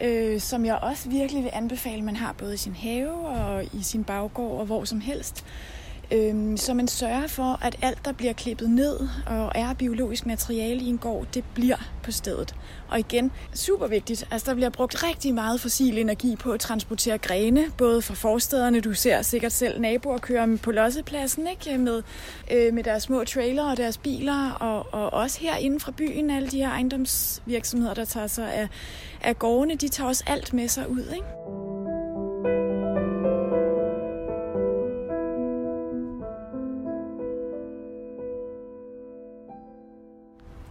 øh, 0.00 0.40
som 0.40 0.64
jeg 0.64 0.78
også 0.82 1.08
virkelig 1.08 1.42
vil 1.42 1.50
anbefale, 1.52 2.02
man 2.02 2.16
har 2.16 2.32
både 2.32 2.54
i 2.54 2.56
sin 2.56 2.74
have 2.74 3.12
og 3.12 3.64
i 3.64 3.82
sin 3.82 4.04
baggård 4.04 4.60
og 4.60 4.66
hvor 4.66 4.84
som 4.84 5.00
helst. 5.00 5.44
Øhm, 6.12 6.56
så 6.56 6.74
man 6.74 6.88
sørger 6.88 7.26
for, 7.26 7.58
at 7.62 7.76
alt, 7.82 8.04
der 8.04 8.12
bliver 8.12 8.32
klippet 8.32 8.70
ned 8.70 8.96
og 9.26 9.52
er 9.54 9.74
biologisk 9.74 10.26
materiale 10.26 10.80
i 10.80 10.86
en 10.86 10.98
gård, 10.98 11.26
det 11.34 11.44
bliver 11.54 11.76
på 12.02 12.12
stedet. 12.12 12.54
Og 12.88 12.98
igen, 12.98 13.32
super 13.54 13.86
vigtigt, 13.86 14.28
altså 14.30 14.50
der 14.50 14.54
bliver 14.54 14.70
brugt 14.70 15.04
rigtig 15.04 15.34
meget 15.34 15.60
fossil 15.60 15.98
energi 15.98 16.36
på 16.36 16.52
at 16.52 16.60
transportere 16.60 17.18
grene, 17.18 17.64
både 17.78 18.02
fra 18.02 18.14
forstederne, 18.14 18.80
du 18.80 18.94
ser 18.94 19.22
sikkert 19.22 19.52
selv 19.52 19.80
naboer 19.80 20.18
køre 20.18 20.58
på 20.58 20.70
lossepladsen, 20.70 21.46
ikke? 21.46 21.78
Med, 21.78 22.02
øh, 22.50 22.74
med 22.74 22.84
deres 22.84 23.02
små 23.02 23.24
trailer 23.24 23.70
og 23.70 23.76
deres 23.76 23.98
biler, 23.98 24.50
og, 24.50 24.86
og 24.92 25.12
også 25.12 25.40
herinde 25.40 25.80
fra 25.80 25.92
byen, 25.92 26.30
alle 26.30 26.48
de 26.48 26.56
her 26.56 26.70
ejendomsvirksomheder, 26.70 27.94
der 27.94 28.04
tager 28.04 28.26
sig 28.26 28.52
af, 28.52 28.68
af 29.22 29.38
gårdene, 29.38 29.74
de 29.74 29.88
tager 29.88 30.08
også 30.08 30.24
alt 30.26 30.52
med 30.52 30.68
sig 30.68 30.90
ud, 30.90 31.04
ikke? 31.14 31.59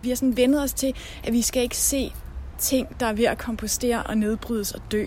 Vi 0.09 0.11
har 0.11 0.15
sådan 0.15 0.37
vendet 0.37 0.63
os 0.63 0.73
til, 0.73 0.93
at 1.23 1.33
vi 1.33 1.41
skal 1.41 1.63
ikke 1.63 1.77
se 1.77 2.13
ting, 2.57 2.99
der 2.99 3.05
er 3.05 3.13
ved 3.13 3.25
at 3.25 3.37
kompostere 3.37 4.03
og 4.03 4.17
nedbrydes 4.17 4.71
og 4.71 4.81
dø. 4.91 5.05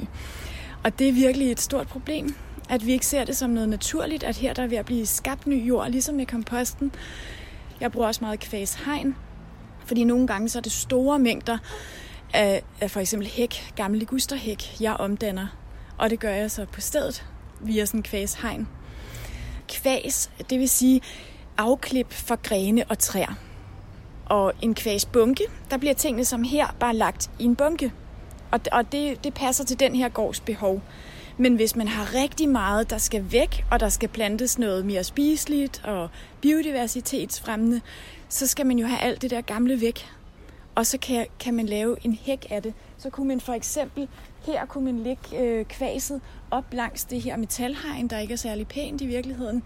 Og 0.85 0.99
det 0.99 1.09
er 1.09 1.13
virkelig 1.13 1.53
et 1.53 1.61
stort 1.61 1.89
problem, 1.89 2.35
at 2.69 2.87
vi 2.87 2.93
ikke 2.93 3.07
ser 3.07 3.25
det 3.25 3.37
som 3.37 3.51
noget 3.51 3.69
naturligt, 3.69 4.23
at 4.25 4.37
her 4.37 4.55
der 4.55 4.63
er 4.63 4.67
ved 4.67 4.77
at 4.77 4.85
blive 4.85 5.07
skabt 5.07 5.47
ny 5.47 5.69
jord, 5.69 5.91
ligesom 5.91 6.15
med 6.15 6.27
komposten. 6.27 6.93
Jeg 7.81 7.93
bruger 7.93 8.07
også 8.07 8.25
meget 8.25 8.41
kvæshegn, 8.41 9.17
fordi 9.87 10.05
nogle 10.05 10.27
gange 10.27 10.49
så 10.49 10.59
er 10.59 10.63
det 10.63 10.73
store 10.73 11.19
mængder 11.19 11.59
af, 12.35 12.63
af 12.81 12.91
for 12.91 13.01
eksempel 13.01 13.29
hæk, 13.29 13.73
gamle 13.77 13.99
ligusterhæk, 13.99 14.81
jeg 14.81 14.93
omdanner. 14.93 15.47
Og 15.99 16.11
det 16.11 16.21
gør 16.21 16.35
jeg 16.35 16.51
så 16.51 16.67
på 16.73 16.81
stedet 16.81 17.25
via 17.61 17.85
sådan 17.85 17.99
en 17.99 18.03
kvæshegn. 18.03 18.69
Kvæs, 19.69 20.31
det 20.51 20.59
vil 20.59 20.69
sige 20.69 21.01
afklip 21.59 22.13
for 22.13 22.37
grene 22.37 22.85
og 22.89 22.99
træer 22.99 23.35
og 24.27 24.53
en 24.63 24.75
kvæs 24.75 25.05
bunke, 25.05 25.45
der 25.71 25.77
bliver 25.77 25.95
tingene 25.95 26.25
som 26.25 26.43
her 26.43 26.77
bare 26.81 26.95
lagt 26.95 27.31
i 27.39 27.45
en 27.45 27.57
bunke. 27.57 27.93
Og, 28.51 28.61
og 28.73 28.93
det, 28.93 29.25
det 29.25 29.35
passer 29.35 29.65
til 29.65 29.81
den 29.81 29.95
her 29.95 30.09
gårds 30.09 30.41
behov. 30.41 30.83
Men 31.37 31.57
hvis 31.57 31.77
man 31.77 31.89
har 31.89 32.15
rigtig 32.15 32.49
meget, 32.49 32.91
der 32.91 32.99
skal 32.99 33.33
væk, 33.33 33.65
og 33.71 33.81
der 33.81 33.89
skal 33.89 34.09
plantes 34.09 34.59
noget 34.59 34.87
mere 34.87 35.05
spiseligt 35.05 35.85
og 35.85 36.09
biodiversitetsfremmende, 36.41 37.81
så 38.29 38.47
skal 38.47 38.67
man 38.67 38.79
jo 38.79 38.87
have 38.87 39.01
alt 39.01 39.23
det 39.23 39.31
der 39.31 39.41
gamle 39.41 39.81
væk. 39.81 40.07
Og 40.75 40.87
så 40.87 40.99
kan, 40.99 41.27
kan 41.41 41.55
man 41.55 41.67
lave 41.67 41.97
en 42.03 42.19
hæk 42.23 42.47
af 42.51 42.63
det. 42.63 42.75
Så 42.99 43.11
kunne 43.11 43.29
man 43.29 43.41
for 43.41 43.53
eksempel, 43.53 44.09
her 44.47 44.67
kunne 44.67 44.85
man 44.85 44.99
lægge 44.99 45.39
øh, 45.41 45.65
kvaset 45.65 46.21
op 46.51 46.65
langs 46.73 47.05
det 47.05 47.23
her 47.23 47.37
metalhegn, 47.37 48.09
der 48.09 48.19
ikke 48.19 48.33
er 48.33 48.37
særlig 48.37 48.69
pænt 48.69 49.01
i 49.01 49.07
virkeligheden. 49.07 49.63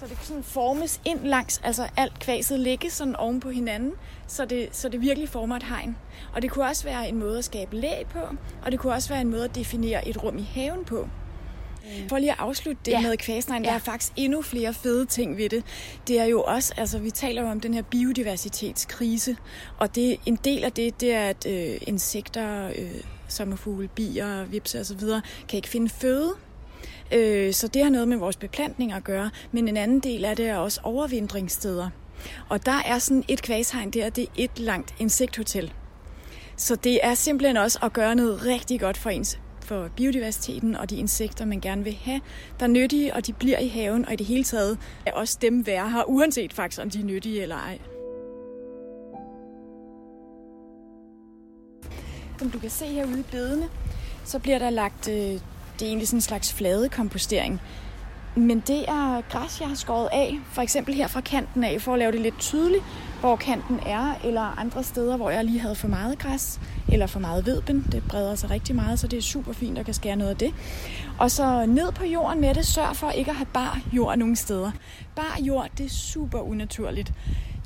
Så 0.00 0.06
det 0.06 0.16
kan 0.16 0.26
sådan 0.26 0.42
formes 0.42 1.00
ind 1.04 1.24
langs, 1.24 1.60
altså 1.64 1.88
alt 1.96 2.18
kvaset 2.18 2.60
ligge 2.60 2.90
sådan 2.90 3.16
oven 3.16 3.40
på 3.40 3.50
hinanden, 3.50 3.92
så 4.26 4.44
det, 4.44 4.68
så 4.72 4.88
det 4.88 5.00
virkelig 5.00 5.28
former 5.28 5.56
et 5.56 5.62
hegn. 5.62 5.96
Og 6.34 6.42
det 6.42 6.50
kunne 6.50 6.64
også 6.64 6.84
være 6.84 7.08
en 7.08 7.18
måde 7.18 7.38
at 7.38 7.44
skabe 7.44 7.76
læ 7.76 8.04
på, 8.10 8.18
og 8.62 8.72
det 8.72 8.80
kunne 8.80 8.92
også 8.92 9.08
være 9.08 9.20
en 9.20 9.30
måde 9.30 9.44
at 9.44 9.54
definere 9.54 10.08
et 10.08 10.22
rum 10.22 10.38
i 10.38 10.42
haven 10.42 10.84
på. 10.84 11.08
Mm. 11.82 12.08
For 12.08 12.18
lige 12.18 12.32
at 12.32 12.38
afslutte 12.40 12.80
det 12.84 12.92
ja. 12.92 13.00
med 13.00 13.16
kvæsnegn, 13.16 13.64
ja. 13.64 13.68
der 13.68 13.74
er 13.74 13.78
faktisk 13.78 14.12
endnu 14.16 14.42
flere 14.42 14.74
fede 14.74 15.06
ting 15.06 15.36
ved 15.36 15.48
det. 15.48 15.64
Det 16.08 16.20
er 16.20 16.24
jo 16.24 16.42
også, 16.42 16.74
altså 16.76 16.98
vi 16.98 17.10
taler 17.10 17.42
jo 17.42 17.48
om 17.48 17.60
den 17.60 17.74
her 17.74 17.82
biodiversitetskrise, 17.82 19.36
og 19.78 19.94
det, 19.94 20.20
en 20.26 20.36
del 20.44 20.64
af 20.64 20.72
det, 20.72 21.00
det 21.00 21.14
er, 21.14 21.24
at 21.28 21.46
øh, 21.46 21.76
insekter, 21.82 22.68
øh, 22.68 23.00
sommerfugle, 23.28 23.88
bier, 23.88 24.44
vipse 24.44 24.80
osv. 24.80 25.00
kan 25.48 25.56
ikke 25.56 25.68
finde 25.68 25.88
føde 25.88 26.34
Øh, 27.12 27.52
så 27.52 27.68
det 27.68 27.82
har 27.82 27.90
noget 27.90 28.08
med 28.08 28.16
vores 28.16 28.36
beplantning 28.36 28.92
at 28.92 29.04
gøre, 29.04 29.30
men 29.52 29.68
en 29.68 29.76
anden 29.76 30.00
del 30.00 30.24
af 30.24 30.36
det 30.36 30.48
er 30.48 30.56
også 30.56 30.80
overvindringssteder. 30.82 31.90
Og 32.48 32.66
der 32.66 32.82
er 32.86 32.98
sådan 32.98 33.24
et 33.28 33.42
kvashegn 33.42 33.90
der, 33.90 34.10
det 34.10 34.24
er 34.24 34.28
et 34.36 34.58
langt 34.58 34.94
insekthotel. 34.98 35.72
Så 36.56 36.76
det 36.76 37.00
er 37.02 37.14
simpelthen 37.14 37.56
også 37.56 37.78
at 37.82 37.92
gøre 37.92 38.14
noget 38.14 38.46
rigtig 38.46 38.80
godt 38.80 38.96
for 38.96 39.10
ens 39.10 39.38
for 39.70 39.88
biodiversiteten 39.96 40.76
og 40.76 40.90
de 40.90 40.96
insekter, 40.96 41.44
man 41.44 41.60
gerne 41.60 41.84
vil 41.84 41.98
have, 42.02 42.20
der 42.60 42.66
er 42.66 42.70
nyttige, 42.70 43.14
og 43.14 43.26
de 43.26 43.32
bliver 43.32 43.58
i 43.58 43.68
haven, 43.68 44.06
og 44.06 44.12
i 44.12 44.16
det 44.16 44.26
hele 44.26 44.44
taget 44.44 44.78
er 45.06 45.12
også 45.12 45.38
dem 45.42 45.66
værre 45.66 45.90
her, 45.90 46.04
uanset 46.04 46.52
faktisk 46.52 46.82
om 46.82 46.90
de 46.90 47.00
er 47.00 47.04
nyttige 47.04 47.42
eller 47.42 47.56
ej. 47.56 47.78
Som 52.38 52.50
du 52.50 52.58
kan 52.58 52.70
se 52.70 52.86
herude 52.86 53.20
i 53.20 53.24
bedene, 53.30 53.68
så 54.24 54.38
bliver 54.38 54.58
der 54.58 54.70
lagt 54.70 55.08
øh, 55.08 55.40
det 55.80 55.86
er 55.86 55.90
egentlig 55.90 56.08
sådan 56.08 56.16
en 56.16 56.22
slags 56.22 56.52
flade 56.52 56.88
kompostering. 56.88 57.60
Men 58.34 58.60
det 58.60 58.84
er 58.88 59.22
græs, 59.30 59.60
jeg 59.60 59.68
har 59.68 59.74
skåret 59.74 60.08
af, 60.12 60.38
for 60.52 60.62
eksempel 60.62 60.94
her 60.94 61.08
fra 61.08 61.20
kanten 61.20 61.64
af, 61.64 61.82
for 61.82 61.92
at 61.92 61.98
lave 61.98 62.12
det 62.12 62.20
lidt 62.20 62.38
tydeligt, 62.38 62.84
hvor 63.20 63.36
kanten 63.36 63.80
er, 63.86 64.14
eller 64.24 64.58
andre 64.58 64.82
steder, 64.82 65.16
hvor 65.16 65.30
jeg 65.30 65.44
lige 65.44 65.60
havde 65.60 65.74
for 65.74 65.88
meget 65.88 66.18
græs, 66.18 66.60
eller 66.92 67.06
for 67.06 67.20
meget 67.20 67.46
vedben. 67.46 67.86
Det 67.92 68.02
breder 68.08 68.34
sig 68.34 68.50
rigtig 68.50 68.76
meget, 68.76 68.98
så 68.98 69.06
det 69.06 69.16
er 69.16 69.22
super 69.22 69.52
fint 69.52 69.78
at 69.78 69.84
kan 69.84 69.94
skære 69.94 70.16
noget 70.16 70.30
af 70.30 70.36
det. 70.36 70.54
Og 71.18 71.30
så 71.30 71.66
ned 71.66 71.92
på 71.92 72.04
jorden 72.04 72.40
med 72.40 72.54
det, 72.54 72.66
sørg 72.66 72.96
for 72.96 73.10
ikke 73.10 73.30
at 73.30 73.36
have 73.36 73.46
bar 73.52 73.80
jord 73.92 74.18
nogen 74.18 74.36
steder. 74.36 74.70
Bar 75.16 75.38
jord, 75.40 75.68
det 75.78 75.86
er 75.86 75.90
super 75.90 76.38
unaturligt. 76.38 77.12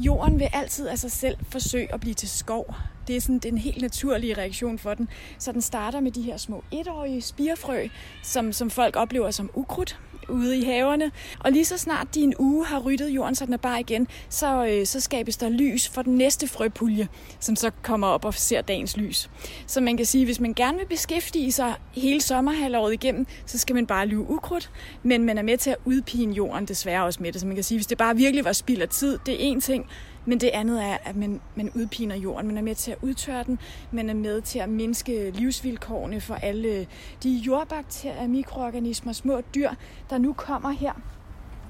Jorden 0.00 0.38
vil 0.38 0.48
altid 0.52 0.88
af 0.88 0.98
sig 0.98 1.12
selv 1.12 1.36
forsøge 1.48 1.94
at 1.94 2.00
blive 2.00 2.14
til 2.14 2.28
skov. 2.28 2.74
Det 3.06 3.16
er 3.16 3.20
sådan 3.20 3.38
den 3.38 3.58
helt 3.58 3.82
naturlige 3.82 4.34
reaktion 4.34 4.78
for 4.78 4.94
den. 4.94 5.08
Så 5.38 5.52
den 5.52 5.62
starter 5.62 6.00
med 6.00 6.12
de 6.12 6.22
her 6.22 6.36
små 6.36 6.64
etårige 6.72 7.22
spirefrø, 7.22 7.88
som, 8.22 8.52
som 8.52 8.70
folk 8.70 8.96
oplever 8.96 9.30
som 9.30 9.50
ukrudt 9.54 9.98
ude 10.28 10.58
i 10.58 10.64
haverne. 10.64 11.10
Og 11.40 11.52
lige 11.52 11.64
så 11.64 11.78
snart 11.78 12.14
de 12.14 12.20
en 12.20 12.34
uge 12.38 12.66
har 12.66 12.78
ryddet 12.78 13.08
jorden, 13.08 13.34
så 13.34 13.46
den 13.46 13.52
er 13.52 13.58
bare 13.58 13.80
igen, 13.80 14.08
så, 14.28 14.66
øh, 14.66 14.86
så 14.86 15.00
skabes 15.00 15.36
der 15.36 15.48
lys 15.48 15.88
for 15.88 16.02
den 16.02 16.14
næste 16.14 16.48
frøpulje, 16.48 17.08
som 17.40 17.56
så 17.56 17.70
kommer 17.82 18.06
op 18.06 18.24
og 18.24 18.34
ser 18.34 18.60
dagens 18.60 18.96
lys. 18.96 19.30
Så 19.66 19.80
man 19.80 19.96
kan 19.96 20.06
sige, 20.06 20.24
hvis 20.24 20.40
man 20.40 20.54
gerne 20.54 20.78
vil 20.78 20.86
beskæftige 20.86 21.52
sig 21.52 21.74
hele 21.92 22.20
sommerhalvåret 22.20 22.92
igennem, 22.92 23.26
så 23.46 23.58
skal 23.58 23.74
man 23.74 23.86
bare 23.86 24.06
lyve 24.06 24.30
ukrudt, 24.30 24.70
men 25.02 25.24
man 25.24 25.38
er 25.38 25.42
med 25.42 25.58
til 25.58 25.70
at 25.70 25.76
udpine 25.84 26.34
jorden 26.34 26.64
desværre 26.64 27.04
også 27.04 27.22
med 27.22 27.32
det. 27.32 27.40
Så 27.40 27.46
man 27.46 27.54
kan 27.54 27.64
sige, 27.64 27.78
hvis 27.78 27.86
det 27.86 27.98
bare 27.98 28.16
virkelig 28.16 28.44
var 28.44 28.52
spild 28.52 28.82
af 28.82 28.88
tid, 28.88 29.18
det 29.26 29.48
er 29.48 29.54
én 29.54 29.60
ting, 29.60 29.86
men 30.26 30.40
det 30.40 30.50
andet 30.54 30.84
er, 30.84 30.96
at 31.04 31.16
man, 31.16 31.40
man 31.54 31.70
udpiner 31.74 32.16
jorden. 32.16 32.46
Man 32.46 32.58
er 32.58 32.62
med 32.62 32.74
til 32.74 32.90
at 32.90 32.98
udtørre 33.02 33.44
den. 33.44 33.58
Man 33.90 34.10
er 34.10 34.14
med 34.14 34.40
til 34.40 34.58
at 34.58 34.68
mindske 34.68 35.30
livsvilkårene 35.30 36.20
for 36.20 36.34
alle 36.34 36.86
de 37.22 37.30
jordbakterier, 37.30 38.28
mikroorganismer, 38.28 39.12
små 39.12 39.40
dyr, 39.54 39.70
der 40.10 40.18
nu 40.18 40.32
kommer 40.32 40.70
her. 40.70 40.92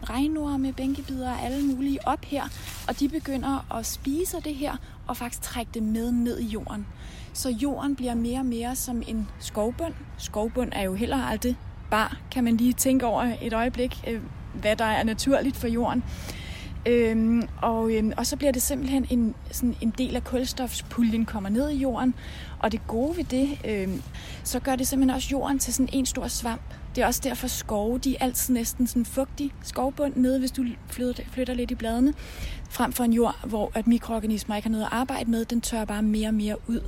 Regnorme, 0.02 0.72
bænkebider 0.72 1.30
og 1.30 1.40
alle 1.42 1.66
mulige 1.66 1.98
op 2.08 2.24
her. 2.24 2.42
Og 2.88 3.00
de 3.00 3.08
begynder 3.08 3.74
at 3.78 3.86
spise 3.86 4.40
det 4.40 4.54
her 4.54 4.76
og 5.06 5.16
faktisk 5.16 5.42
trække 5.42 5.70
det 5.74 5.82
med 5.82 6.12
ned 6.12 6.38
i 6.38 6.46
jorden. 6.46 6.86
Så 7.32 7.50
jorden 7.50 7.96
bliver 7.96 8.14
mere 8.14 8.38
og 8.38 8.46
mere 8.46 8.76
som 8.76 9.02
en 9.06 9.28
skovbund. 9.40 9.94
Skovbund 10.18 10.72
er 10.74 10.82
jo 10.82 10.94
heller 10.94 11.16
aldrig 11.16 11.56
bare, 11.90 12.16
kan 12.30 12.44
man 12.44 12.56
lige 12.56 12.72
tænke 12.72 13.06
over 13.06 13.32
et 13.42 13.52
øjeblik, 13.52 14.04
øh, 14.08 14.20
hvad 14.54 14.76
der 14.76 14.84
er 14.84 15.04
naturligt 15.04 15.56
for 15.56 15.68
jorden. 15.68 16.04
Øhm, 16.86 17.48
og, 17.62 17.92
øhm, 17.92 18.12
og 18.16 18.26
så 18.26 18.36
bliver 18.36 18.52
det 18.52 18.62
simpelthen 18.62 19.06
en, 19.10 19.34
sådan 19.50 19.76
en 19.80 19.94
del 19.98 20.16
af 20.16 20.24
kulstofspuljen 20.24 21.24
kommer 21.24 21.48
ned 21.48 21.70
i 21.70 21.76
jorden. 21.76 22.14
Og 22.58 22.72
det 22.72 22.86
gode 22.86 23.16
ved 23.16 23.24
det, 23.24 23.48
øhm, 23.64 24.02
så 24.44 24.60
gør 24.60 24.76
det 24.76 24.86
simpelthen 24.86 25.16
også 25.16 25.28
jorden 25.32 25.58
til 25.58 25.74
sådan 25.74 25.88
en 25.92 26.06
stor 26.06 26.28
svamp. 26.28 26.62
Det 26.96 27.02
er 27.02 27.06
også 27.06 27.20
derfor 27.24 27.46
skove, 27.46 27.98
de 27.98 28.16
er 28.16 28.24
altid 28.24 28.54
næsten 28.54 28.86
sådan 28.86 29.04
fugtig 29.04 29.52
skovbund 29.62 30.16
nede, 30.16 30.38
hvis 30.38 30.50
du 30.50 30.64
flytter, 30.86 31.22
flytter 31.32 31.54
lidt 31.54 31.70
i 31.70 31.74
bladene. 31.74 32.14
Frem 32.70 32.92
for 32.92 33.04
en 33.04 33.12
jord, 33.12 33.36
hvor 33.44 33.72
at 33.74 33.86
mikroorganismer 33.86 34.56
ikke 34.56 34.68
har 34.68 34.72
noget 34.72 34.84
at 34.84 34.92
arbejde 34.92 35.30
med, 35.30 35.44
den 35.44 35.60
tør 35.60 35.84
bare 35.84 36.02
mere 36.02 36.28
og 36.28 36.34
mere 36.34 36.56
ud. 36.66 36.80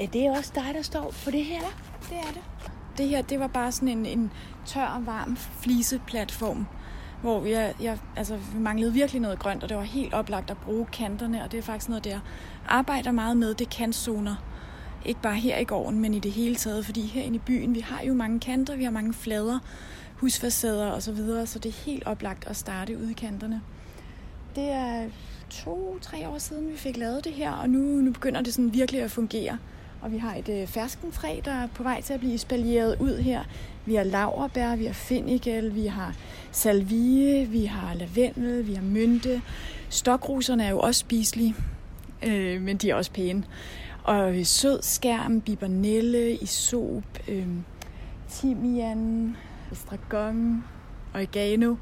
Er 0.00 0.06
det 0.06 0.30
også 0.30 0.52
dig, 0.54 0.74
der 0.74 0.82
står 0.82 1.10
for 1.10 1.30
det 1.30 1.44
her? 1.44 1.60
det 2.10 2.18
er 2.18 2.32
det. 2.32 2.42
Det 2.98 3.08
her, 3.08 3.22
det 3.22 3.40
var 3.40 3.46
bare 3.46 3.72
sådan 3.72 3.88
en, 3.88 4.06
en 4.06 4.32
tør, 4.66 5.02
varm 5.04 5.36
fliseplatform, 5.36 6.66
hvor 7.22 7.44
jeg, 7.44 7.74
jeg, 7.82 7.98
altså, 8.16 8.38
manglede 8.54 8.92
virkelig 8.92 9.20
noget 9.20 9.38
grønt, 9.38 9.62
og 9.62 9.68
det 9.68 9.76
var 9.76 9.82
helt 9.82 10.14
oplagt 10.14 10.50
at 10.50 10.56
bruge 10.56 10.86
kanterne, 10.86 11.44
og 11.44 11.52
det 11.52 11.58
er 11.58 11.62
faktisk 11.62 11.88
noget, 11.88 12.04
der 12.04 12.20
arbejder 12.68 13.12
meget 13.12 13.36
med, 13.36 13.54
det 13.54 13.70
kantzoner. 13.70 14.36
Ikke 15.04 15.20
bare 15.22 15.34
her 15.34 15.58
i 15.58 15.64
gården, 15.64 16.00
men 16.00 16.14
i 16.14 16.18
det 16.18 16.32
hele 16.32 16.54
taget, 16.54 16.84
fordi 16.84 17.06
herinde 17.06 17.36
i 17.36 17.38
byen, 17.46 17.74
vi 17.74 17.80
har 17.80 18.02
jo 18.02 18.14
mange 18.14 18.40
kanter, 18.40 18.76
vi 18.76 18.84
har 18.84 18.90
mange 18.90 19.14
flader, 19.14 19.58
husfacader 20.16 20.90
og 20.90 21.02
så 21.02 21.12
videre, 21.12 21.46
så 21.46 21.58
det 21.58 21.68
er 21.68 21.84
helt 21.84 22.06
oplagt 22.06 22.46
at 22.46 22.56
starte 22.56 22.98
ude 22.98 23.10
i 23.10 23.14
kanterne. 23.14 23.60
Det 24.54 24.70
er 24.70 25.08
to-tre 25.50 26.28
år 26.28 26.38
siden, 26.38 26.68
vi 26.68 26.76
fik 26.76 26.96
lavet 26.96 27.24
det 27.24 27.32
her, 27.32 27.52
og 27.52 27.70
nu, 27.70 27.78
nu 27.78 28.12
begynder 28.12 28.40
det 28.40 28.54
sådan 28.54 28.74
virkelig 28.74 29.02
at 29.02 29.10
fungere. 29.10 29.58
Og 30.02 30.12
vi 30.12 30.18
har 30.18 30.34
et 30.34 30.48
øh, 30.48 30.66
ferskenfræ, 30.66 31.40
der 31.44 31.52
er 31.52 31.66
på 31.66 31.82
vej 31.82 32.00
til 32.00 32.14
at 32.14 32.20
blive 32.20 32.38
spalieret 32.38 32.96
ud 33.00 33.18
her. 33.18 33.44
Vi 33.86 33.94
har 33.94 34.04
laverbær, 34.04 34.76
vi 34.76 34.84
har 34.84 34.92
fennikel, 34.92 35.74
vi 35.74 35.86
har 35.86 36.14
salvie, 36.52 37.46
vi 37.48 37.64
har 37.64 37.94
lavendel, 37.94 38.66
vi 38.66 38.74
har 38.74 38.82
mynte. 38.82 39.42
Stokruserne 39.88 40.64
er 40.64 40.70
jo 40.70 40.78
også 40.78 40.98
spiselige, 40.98 41.54
øh, 42.26 42.62
men 42.62 42.76
de 42.76 42.90
er 42.90 42.94
også 42.94 43.12
pæne. 43.12 43.44
Og 44.04 44.34
sød 44.44 44.82
skærm, 44.82 45.40
bibernelle, 45.40 46.34
isop, 46.34 47.04
øh, 47.28 47.46
timian, 48.28 49.36
estragon, 49.72 50.64
oregano. 51.14 51.76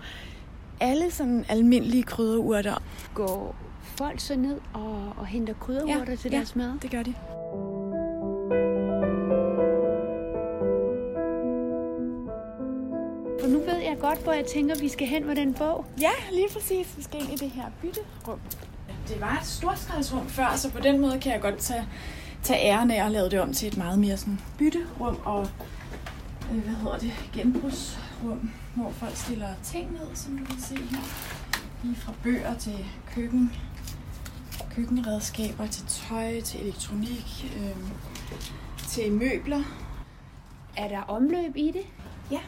Alle 0.80 1.10
sådan 1.10 1.44
almindelige 1.48 2.02
krydderurter. 2.02 2.82
Går 3.14 3.56
folk 3.80 4.20
så 4.20 4.36
ned 4.36 4.60
og, 4.72 5.12
og 5.16 5.26
henter 5.26 5.54
krydderurter 5.54 6.10
ja, 6.12 6.16
til 6.16 6.30
ja, 6.30 6.36
deres 6.36 6.56
mad? 6.56 6.72
det 6.82 6.90
gør 6.90 7.02
de. 7.02 7.14
Godt, 14.08 14.22
hvor 14.22 14.32
jeg 14.32 14.46
tænker, 14.46 14.78
vi 14.78 14.88
skal 14.88 15.06
hen 15.06 15.26
med 15.26 15.36
den 15.36 15.54
bog. 15.54 15.86
Ja, 16.00 16.10
lige 16.32 16.48
præcis. 16.52 16.96
Vi 16.96 17.02
skal 17.02 17.20
ind 17.20 17.32
i 17.32 17.36
det 17.36 17.50
her 17.50 17.64
bytterum. 17.82 18.40
Det 19.08 19.20
var 19.20 19.38
et 19.40 19.46
storskrædsrum 19.46 20.28
før, 20.28 20.56
så 20.56 20.70
på 20.70 20.80
den 20.80 21.00
måde 21.00 21.20
kan 21.20 21.32
jeg 21.32 21.40
godt 21.40 21.58
tage, 21.58 21.88
tage 22.42 22.60
æren 22.60 22.90
af 22.90 23.04
at 23.04 23.10
lave 23.12 23.28
det 23.28 23.40
om 23.40 23.52
til 23.52 23.68
et 23.68 23.76
meget 23.76 23.98
mere 23.98 24.16
sådan 24.16 24.40
bytterum 24.58 25.18
og 25.24 25.48
øh, 26.52 26.58
hvad 26.58 26.74
hedder 26.74 26.98
det, 26.98 27.12
genbrugsrum, 27.32 28.50
hvor 28.74 28.90
folk 28.90 29.16
stiller 29.16 29.48
ting 29.62 29.92
ned, 29.92 30.14
som 30.14 30.38
du 30.38 30.44
kan 30.44 30.60
se 30.60 30.76
her. 30.76 31.02
Lige 31.82 31.96
fra 31.96 32.12
bøger 32.22 32.54
til 32.54 32.86
køkken, 33.14 33.52
køkkenredskaber, 34.74 35.66
til 35.66 35.86
tøj, 35.86 36.40
til 36.40 36.60
elektronik, 36.62 37.52
øh, 37.56 37.76
til 38.88 39.12
møbler. 39.12 39.62
Er 40.76 40.88
der 40.88 41.00
omløb 41.00 41.56
i 41.56 41.66
det? 41.66 41.86
Ja, 42.30 42.40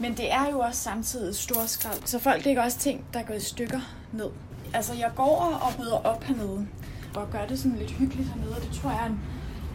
men 0.00 0.16
det 0.16 0.32
er 0.32 0.50
jo 0.50 0.58
også 0.58 0.82
samtidig 0.82 1.34
storskrald, 1.34 2.00
så 2.04 2.18
folk 2.18 2.44
lægger 2.44 2.62
også 2.62 2.78
ting, 2.78 3.04
der 3.14 3.22
går 3.22 3.34
i 3.34 3.40
stykker 3.40 3.80
ned. 4.12 4.30
Altså, 4.74 4.94
jeg 4.94 5.10
går 5.16 5.60
og 5.62 5.80
rydder 5.80 5.96
op 5.96 6.24
hernede, 6.24 6.66
og 7.14 7.30
gør 7.32 7.46
det 7.46 7.58
sådan 7.58 7.78
lidt 7.78 7.90
hyggeligt 7.90 8.28
hernede, 8.28 8.56
og 8.56 8.62
det 8.62 8.70
tror 8.72 8.90
jeg 8.90 9.00
er 9.02 9.06
en, 9.06 9.20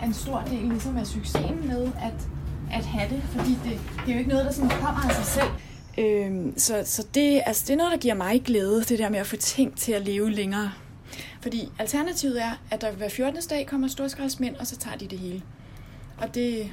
er 0.01 0.05
en 0.05 0.13
stor 0.13 0.44
del 0.50 0.63
ligesom 0.63 0.98
af 0.98 1.08
succesen 1.08 1.67
med 1.67 1.84
at, 1.84 2.27
at 2.74 2.86
have 2.86 3.10
det, 3.10 3.24
fordi 3.24 3.50
det, 3.50 3.79
det 4.05 4.10
er 4.10 4.13
jo 4.13 4.17
ikke 4.17 4.29
noget, 4.29 4.46
der 4.46 4.51
sådan 4.51 4.70
kommer 4.70 5.10
af 5.10 5.15
sig 5.15 5.25
selv. 5.25 5.50
Øhm, 5.98 6.53
så 6.58 6.84
så 6.86 7.08
det, 7.13 7.41
altså, 7.46 7.63
det 7.67 7.74
er 7.74 7.77
noget, 7.77 7.91
der 7.91 7.98
giver 7.98 8.13
mig 8.13 8.41
glæde, 8.46 8.84
det 8.84 9.00
der 9.00 9.10
med 9.10 9.20
at 9.20 9.27
få 9.27 9.36
ting 9.36 9.77
til 9.77 9.91
at 9.91 10.01
leve 10.01 10.32
længere. 10.32 10.72
Fordi 11.41 11.72
alternativet 11.79 12.41
er, 12.41 12.51
at 12.72 12.82
der 12.82 12.91
hver 12.91 13.10
14. 13.10 13.41
dag 13.50 13.67
kommer 13.67 13.88
storskraldsmænd, 13.88 14.55
og 14.55 14.67
så 14.67 14.77
tager 14.77 14.98
de 14.98 15.08
det 15.08 15.20
hele. 15.20 15.41
Og 16.17 16.36
det, 16.36 16.72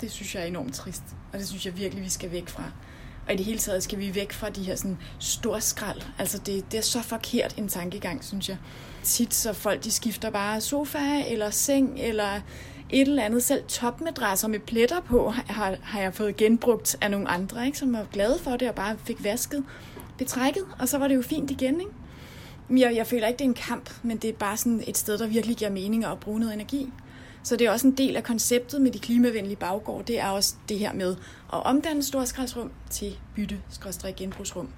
det 0.00 0.10
synes 0.10 0.34
jeg 0.34 0.42
er 0.42 0.46
enormt 0.46 0.74
trist, 0.74 1.02
og 1.32 1.38
det 1.38 1.48
synes 1.48 1.66
jeg 1.66 1.78
virkelig, 1.78 2.04
vi 2.04 2.08
skal 2.08 2.32
væk 2.32 2.48
fra. 2.48 2.62
Og 3.26 3.34
i 3.34 3.36
det 3.36 3.46
hele 3.46 3.58
taget 3.58 3.82
skal 3.82 3.98
vi 3.98 4.14
væk 4.14 4.32
fra 4.32 4.50
de 4.50 4.62
her 4.62 4.76
sådan 4.76 4.98
store 5.18 5.60
skrald. 5.60 6.00
Altså 6.18 6.38
det, 6.38 6.72
det 6.72 6.78
er 6.78 6.82
så 6.82 7.02
forkert 7.02 7.54
en 7.58 7.68
tankegang, 7.68 8.24
synes 8.24 8.48
jeg. 8.48 8.56
Tit 9.02 9.34
så 9.34 9.52
folk, 9.52 9.84
de 9.84 9.90
skifter 9.90 10.30
bare 10.30 10.60
sofa 10.60 11.22
eller 11.28 11.50
seng 11.50 12.00
eller 12.00 12.40
et 12.90 13.08
eller 13.08 13.22
andet. 13.22 13.42
Selv 13.42 13.64
topmadrasser 13.68 14.48
med 14.48 14.58
pletter 14.58 15.00
på 15.00 15.30
har, 15.30 15.76
har 15.82 16.00
jeg 16.00 16.14
fået 16.14 16.36
genbrugt 16.36 16.96
af 17.00 17.10
nogle 17.10 17.28
andre, 17.28 17.66
ikke, 17.66 17.78
som 17.78 17.92
var 17.92 18.06
glade 18.12 18.38
for 18.38 18.56
det 18.56 18.68
og 18.68 18.74
bare 18.74 18.96
fik 19.04 19.24
vasket 19.24 19.64
betrækket, 20.18 20.64
og 20.78 20.88
så 20.88 20.98
var 20.98 21.08
det 21.08 21.14
jo 21.14 21.22
fint 21.22 21.50
igen. 21.50 21.80
Ikke? 21.80 22.80
Jeg, 22.82 22.96
jeg 22.96 23.06
føler 23.06 23.26
ikke, 23.26 23.38
det 23.38 23.44
er 23.44 23.48
en 23.48 23.54
kamp, 23.54 23.90
men 24.02 24.16
det 24.16 24.30
er 24.30 24.34
bare 24.34 24.56
sådan 24.56 24.84
et 24.86 24.98
sted, 24.98 25.18
der 25.18 25.26
virkelig 25.26 25.56
giver 25.56 25.70
mening 25.70 26.04
at 26.04 26.20
bruge 26.20 26.40
noget 26.40 26.54
energi. 26.54 26.92
Så 27.44 27.56
det 27.56 27.66
er 27.66 27.70
også 27.70 27.86
en 27.86 27.96
del 27.96 28.16
af 28.16 28.24
konceptet 28.24 28.80
med 28.80 28.90
de 28.90 28.98
klimavenlige 28.98 29.56
baggård. 29.56 30.04
Det 30.04 30.20
er 30.20 30.28
også 30.28 30.54
det 30.68 30.78
her 30.78 30.92
med 30.92 31.16
at 31.52 31.62
omdanne 31.64 32.02
storskraldsrum 32.02 32.70
til 32.90 33.18
bytte 33.34 33.60
genbrugsrum. 34.16 34.68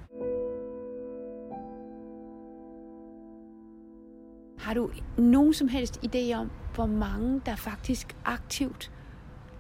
Har 4.59 4.75
du 4.75 4.91
nogen 5.19 5.55
som 5.55 5.69
helst 5.69 6.01
idé 6.05 6.33
om, 6.35 6.51
hvor 6.75 6.87
mange 6.87 7.41
der 7.47 7.57
faktisk 7.57 8.17
aktivt 8.25 8.91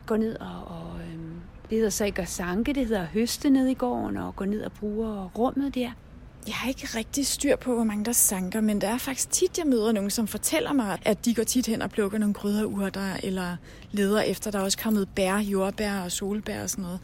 går 0.07 0.17
ned 0.17 0.37
og, 0.37 0.65
og 0.67 1.01
øhm, 1.01 1.41
det 1.71 1.79
hedder 1.79 1.91
så 1.91 2.05
ikke 2.05 2.23
at 2.23 2.29
sanke, 2.29 2.73
det 2.73 2.87
hedder 2.87 3.03
at 3.03 3.09
høste 3.09 3.51
ned 3.51 3.67
i 3.67 3.75
gården 3.75 4.17
og 4.17 4.37
gå 4.37 4.45
ned 4.45 4.63
og 4.63 4.73
bruge 4.73 5.31
rummet 5.39 5.75
der? 5.75 5.91
Jeg 6.47 6.55
har 6.55 6.69
ikke 6.69 6.89
rigtig 6.95 7.27
styr 7.27 7.57
på, 7.57 7.75
hvor 7.75 7.85
mange 7.85 8.05
der 8.05 8.13
sanker, 8.13 8.61
men 8.61 8.81
der 8.81 8.89
er 8.89 8.99
faktisk 8.99 9.31
tit, 9.31 9.59
jeg 9.59 9.67
møder 9.67 9.93
nogen, 9.93 10.11
som 10.11 10.27
fortæller 10.27 10.73
mig, 10.73 10.99
at 11.05 11.25
de 11.25 11.35
går 11.35 11.43
tit 11.43 11.67
hen 11.67 11.83
og 11.83 11.91
plukker 11.91 12.19
nogle 12.19 12.35
krydderurter, 12.35 13.17
eller 13.23 13.57
leder 13.93 14.21
efter, 14.21 14.51
der 14.51 14.59
er 14.59 14.63
også 14.63 14.79
kommet 14.79 15.09
bær, 15.09 15.39
jordbær 15.39 16.01
og 16.01 16.13
solbær 16.13 16.63
og 16.63 16.71
sådan 16.71 16.83
noget. 16.83 17.01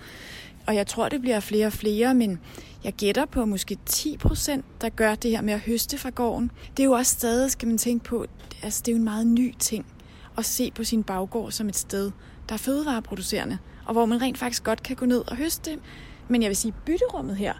Og 0.66 0.74
jeg 0.74 0.86
tror, 0.86 1.08
det 1.08 1.20
bliver 1.20 1.40
flere 1.40 1.66
og 1.66 1.72
flere, 1.72 2.14
men 2.14 2.40
jeg 2.84 2.92
gætter 2.92 3.24
på 3.24 3.44
måske 3.44 3.78
10 3.86 4.16
procent, 4.16 4.64
der 4.80 4.88
gør 4.88 5.14
det 5.14 5.30
her 5.30 5.40
med 5.40 5.54
at 5.54 5.60
høste 5.60 5.98
fra 5.98 6.10
gården. 6.10 6.50
Det 6.76 6.82
er 6.82 6.84
jo 6.84 6.92
også 6.92 7.12
stadig, 7.12 7.50
skal 7.50 7.68
man 7.68 7.78
tænke 7.78 8.04
på, 8.04 8.26
altså 8.62 8.82
det 8.86 8.92
er 8.92 8.92
jo 8.92 8.98
en 8.98 9.04
meget 9.04 9.26
ny 9.26 9.54
ting 9.58 9.86
at 10.38 10.44
se 10.44 10.70
på 10.70 10.84
sin 10.84 11.02
baggård 11.02 11.50
som 11.52 11.68
et 11.68 11.76
sted, 11.76 12.10
der 12.48 12.54
er 12.54 12.58
fødevareproducerende, 12.58 13.58
og 13.86 13.92
hvor 13.92 14.06
man 14.06 14.22
rent 14.22 14.38
faktisk 14.38 14.64
godt 14.64 14.82
kan 14.82 14.96
gå 14.96 15.06
ned 15.06 15.24
og 15.26 15.36
høste. 15.36 15.78
Men 16.28 16.42
jeg 16.42 16.48
vil 16.48 16.56
sige, 16.56 16.74
bytterummet 16.86 17.36
her, 17.36 17.54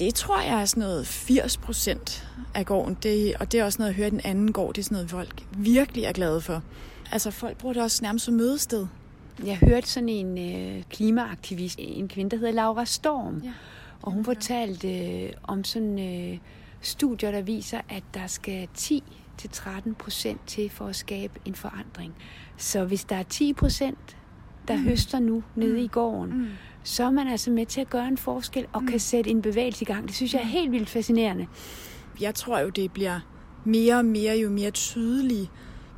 det 0.00 0.14
tror 0.14 0.40
jeg 0.40 0.60
er 0.60 0.64
sådan 0.64 0.80
noget 0.80 1.06
80 1.06 1.56
procent 1.56 2.28
af 2.54 2.66
gården. 2.66 2.96
Det, 3.02 3.34
og 3.40 3.52
det 3.52 3.60
er 3.60 3.64
også 3.64 3.78
noget, 3.78 3.90
at 3.90 3.96
høre 3.96 4.10
den 4.10 4.20
anden 4.24 4.52
gård. 4.52 4.74
Det 4.74 4.80
er 4.80 4.84
sådan 4.84 4.94
noget, 4.94 5.10
folk 5.10 5.46
virkelig 5.56 6.04
er 6.04 6.12
glade 6.12 6.40
for. 6.40 6.62
Altså 7.12 7.30
folk 7.30 7.56
bruger 7.56 7.72
det 7.72 7.82
også 7.82 8.02
nærmest 8.02 8.24
som 8.24 8.34
mødested. 8.34 8.86
Jeg 9.44 9.56
hørte 9.56 9.88
sådan 9.88 10.08
en 10.08 10.38
øh, 10.38 10.82
klimaaktivist, 10.90 11.78
en 11.82 12.08
kvinde, 12.08 12.30
der 12.30 12.36
hedder 12.36 12.52
Laura 12.52 12.84
Storm. 12.84 13.40
Ja. 13.44 13.52
Og 14.02 14.12
hun 14.12 14.24
fortalte 14.24 14.98
øh, 14.98 15.32
om 15.42 15.64
sådan 15.64 15.98
øh, 15.98 16.38
studier, 16.80 17.30
der 17.30 17.42
viser, 17.42 17.80
at 17.88 18.02
der 18.14 18.26
skal 18.26 18.68
10 18.74 19.02
til 19.38 19.50
13 19.50 19.94
procent 19.94 20.40
til 20.46 20.70
for 20.70 20.86
at 20.86 20.96
skabe 20.96 21.40
en 21.44 21.54
forandring. 21.54 22.14
Så 22.56 22.84
hvis 22.84 23.04
der 23.04 23.16
er 23.16 23.22
10 23.22 23.52
procent, 23.52 24.16
der 24.68 24.76
mm. 24.76 24.82
høster 24.84 25.18
nu 25.18 25.42
nede 25.54 25.72
mm. 25.72 25.84
i 25.84 25.86
gården, 25.86 26.38
mm. 26.38 26.48
Så 26.82 27.04
er 27.04 27.10
man 27.10 27.28
altså 27.28 27.50
med 27.50 27.66
til 27.66 27.80
at 27.80 27.90
gøre 27.90 28.08
en 28.08 28.18
forskel 28.18 28.66
og 28.72 28.82
mm. 28.82 28.88
kan 28.88 29.00
sætte 29.00 29.30
en 29.30 29.42
bevægelse 29.42 29.82
i 29.82 29.84
gang. 29.84 30.08
Det 30.08 30.14
synes 30.16 30.34
jeg 30.34 30.40
er 30.40 30.44
mm. 30.44 30.50
helt 30.50 30.72
vildt 30.72 30.88
fascinerende. 30.88 31.46
Jeg 32.20 32.34
tror 32.34 32.58
jo, 32.58 32.68
det 32.68 32.92
bliver 32.92 33.20
mere 33.64 33.96
og 33.96 34.04
mere, 34.04 34.36
jo 34.36 34.50
mere 34.50 34.70
tydelige 34.70 35.50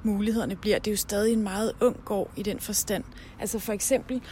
mulighederne 0.03 0.57
bliver. 0.57 0.79
Det 0.79 0.91
er 0.91 0.93
jo 0.93 0.97
stadig 0.97 1.33
en 1.33 1.43
meget 1.43 1.73
ung 1.81 1.97
gård 2.05 2.31
i 2.37 2.43
den 2.43 2.61
forstand. 2.61 3.05
Altså 3.41 3.59
for 3.59 3.73
eksempel 3.73 4.23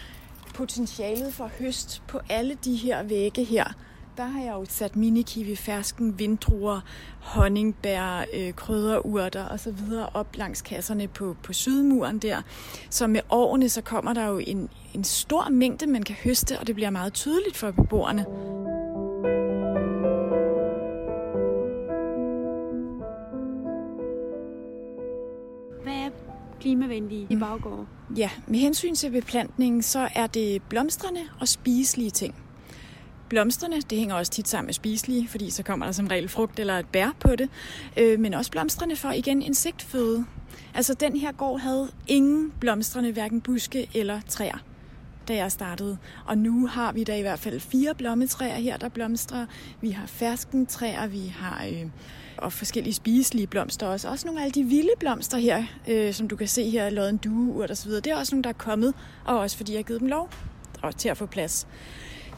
potentialet 0.55 1.35
for 1.35 1.51
høst 1.59 2.03
på 2.09 2.21
alle 2.29 2.57
de 2.65 2.77
her 2.77 3.03
vægge 3.03 3.45
her, 3.45 3.73
der 4.21 4.27
har 4.27 4.43
jeg 4.43 4.53
jo 4.53 4.65
sat 4.69 4.97
minikiwi, 4.97 5.57
fersken, 5.57 6.19
vindruer, 6.19 6.81
honningbær, 7.21 8.25
øh, 8.35 8.53
krydderurter 8.55 9.45
og 9.45 9.61
så 9.61 9.71
videre 9.71 10.09
op 10.15 10.37
langs 10.37 10.63
kasserne 10.63 11.09
på, 11.09 11.37
på 11.43 11.53
sydmuren 11.53 12.19
der. 12.19 12.43
Så 12.91 13.07
med 13.07 13.21
årene, 13.31 13.69
så 13.69 13.83
kommer 13.83 14.13
der 14.13 14.27
jo 14.27 14.39
en, 14.39 14.69
en 14.95 15.05
stor 15.05 15.49
mængde, 15.49 15.87
man 15.87 16.03
kan 16.03 16.17
høste, 16.25 16.59
og 16.59 16.67
det 16.67 16.75
bliver 16.75 16.91
meget 16.91 17.13
tydeligt 17.13 17.57
for 17.57 17.71
beboerne. 17.71 18.23
Hvad 25.83 25.95
er 25.95 26.11
klimavenlige 26.61 27.27
i 27.31 27.35
mm. 27.35 27.41
baggård? 27.41 27.87
Ja, 28.17 28.31
med 28.47 28.59
hensyn 28.59 28.95
til 28.95 29.11
beplantningen, 29.11 29.83
så 29.83 30.09
er 30.15 30.27
det 30.27 30.63
blomstrende 30.63 31.21
og 31.41 31.49
spiselige 31.49 32.11
ting. 32.11 32.35
Blomsterne, 33.31 33.81
det 33.81 33.99
hænger 33.99 34.15
også 34.15 34.33
tit 34.33 34.49
sammen 34.49 34.67
med 34.67 34.75
spiselige, 34.75 35.29
fordi 35.29 35.51
så 35.51 35.63
kommer 35.63 35.87
der 35.87 35.93
som 35.93 36.07
regel 36.07 36.29
frugt 36.29 36.59
eller 36.59 36.79
et 36.79 36.87
bær 36.87 37.17
på 37.21 37.37
det. 37.37 37.49
Øh, 37.97 38.21
men 38.21 38.35
også 38.35 38.51
blomsterne 38.51 38.97
for 38.97 39.11
igen 39.11 39.43
insektføde. 39.43 40.25
Altså 40.75 40.95
den 40.95 41.17
her 41.17 41.33
gård 41.33 41.61
havde 41.61 41.91
ingen 42.07 42.53
blomstrende, 42.61 43.13
hverken 43.13 43.41
buske 43.41 43.89
eller 43.95 44.21
træer 44.29 44.59
da 45.29 45.35
jeg 45.35 45.53
startede. 45.53 45.99
Og 46.27 46.39
nu 46.39 46.67
har 46.67 46.93
vi 46.93 47.05
da 47.05 47.17
i 47.17 47.21
hvert 47.21 47.39
fald 47.39 47.61
fire 47.61 47.95
blommetræer 47.95 48.55
her, 48.55 48.77
der 48.77 48.89
blomstrer. 48.89 49.47
Vi 49.81 49.91
har 49.91 50.07
ferskentræer, 50.07 51.07
vi 51.07 51.35
har 51.39 51.65
øh, 51.73 51.87
og 52.37 52.53
forskellige 52.53 52.95
spiselige 52.95 53.47
blomster 53.47 53.87
også. 53.87 54.09
Også 54.09 54.27
nogle 54.27 54.41
af 54.41 54.45
alle 54.45 54.55
de 54.55 54.65
vilde 54.65 54.93
blomster 55.01 55.39
her, 55.39 55.65
øh, 55.89 56.15
som 56.15 56.29
du 56.29 56.37
kan 56.37 56.49
se 56.49 56.71
her, 56.71 56.91
lodden 56.91 57.17
dueurt 57.17 57.71
og 57.71 57.77
så 57.77 57.87
videre. 57.87 58.01
Det 58.01 58.13
er 58.13 58.17
også 58.17 58.35
nogle, 58.35 58.43
der 58.43 58.49
er 58.49 58.55
kommet, 58.55 58.95
og 59.25 59.39
også 59.39 59.57
fordi 59.57 59.73
jeg 59.73 59.79
har 59.79 59.83
givet 59.83 60.01
dem 60.01 60.09
lov 60.09 60.31
og 60.83 60.97
til 60.97 61.09
at 61.09 61.17
få 61.17 61.27
plads. 61.27 61.67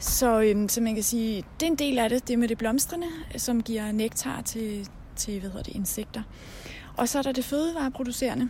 Så, 0.03 0.41
øhm, 0.41 0.69
så 0.69 0.81
man 0.81 0.93
kan 0.93 1.03
sige, 1.03 1.43
det 1.59 1.65
er 1.65 1.71
en 1.71 1.77
del 1.77 1.99
af 1.99 2.09
det, 2.09 2.27
det 2.27 2.39
med 2.39 2.47
det 2.47 2.57
blomstrende, 2.57 3.07
øh, 3.33 3.39
som 3.39 3.63
giver 3.63 3.91
nektar 3.91 4.41
til, 4.41 4.87
til 5.15 5.39
hvad 5.39 5.49
hedder 5.49 5.63
det, 5.63 5.75
insekter. 5.75 6.21
Og 6.97 7.09
så 7.09 7.17
er 7.17 7.21
der 7.21 7.31
det 7.31 7.45
fødevareproducerende. 7.45 8.49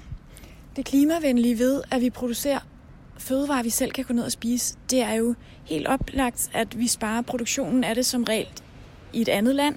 Det 0.76 0.86
klimavenlige 0.86 1.60
ved, 1.60 1.82
at 1.92 2.02
vi 2.02 2.10
producerer 2.10 2.60
fødevarer, 3.18 3.63
vi 3.63 3.70
selv 3.70 3.92
kan 3.92 4.06
gå 4.06 4.13
ned 4.13 4.24
og 4.24 4.32
spise, 4.32 4.78
det 4.89 5.02
er 5.02 5.13
jo 5.13 5.36
helt 5.66 5.88
oplagt, 5.88 6.50
at 6.54 6.80
vi 6.80 6.88
sparer 6.88 7.22
produktionen 7.22 7.84
af 7.84 7.96
det 7.96 8.06
som 8.06 8.24
regel 8.24 8.48
i 9.13 9.22
et 9.22 9.30
andet 9.30 9.56
land. 9.56 9.76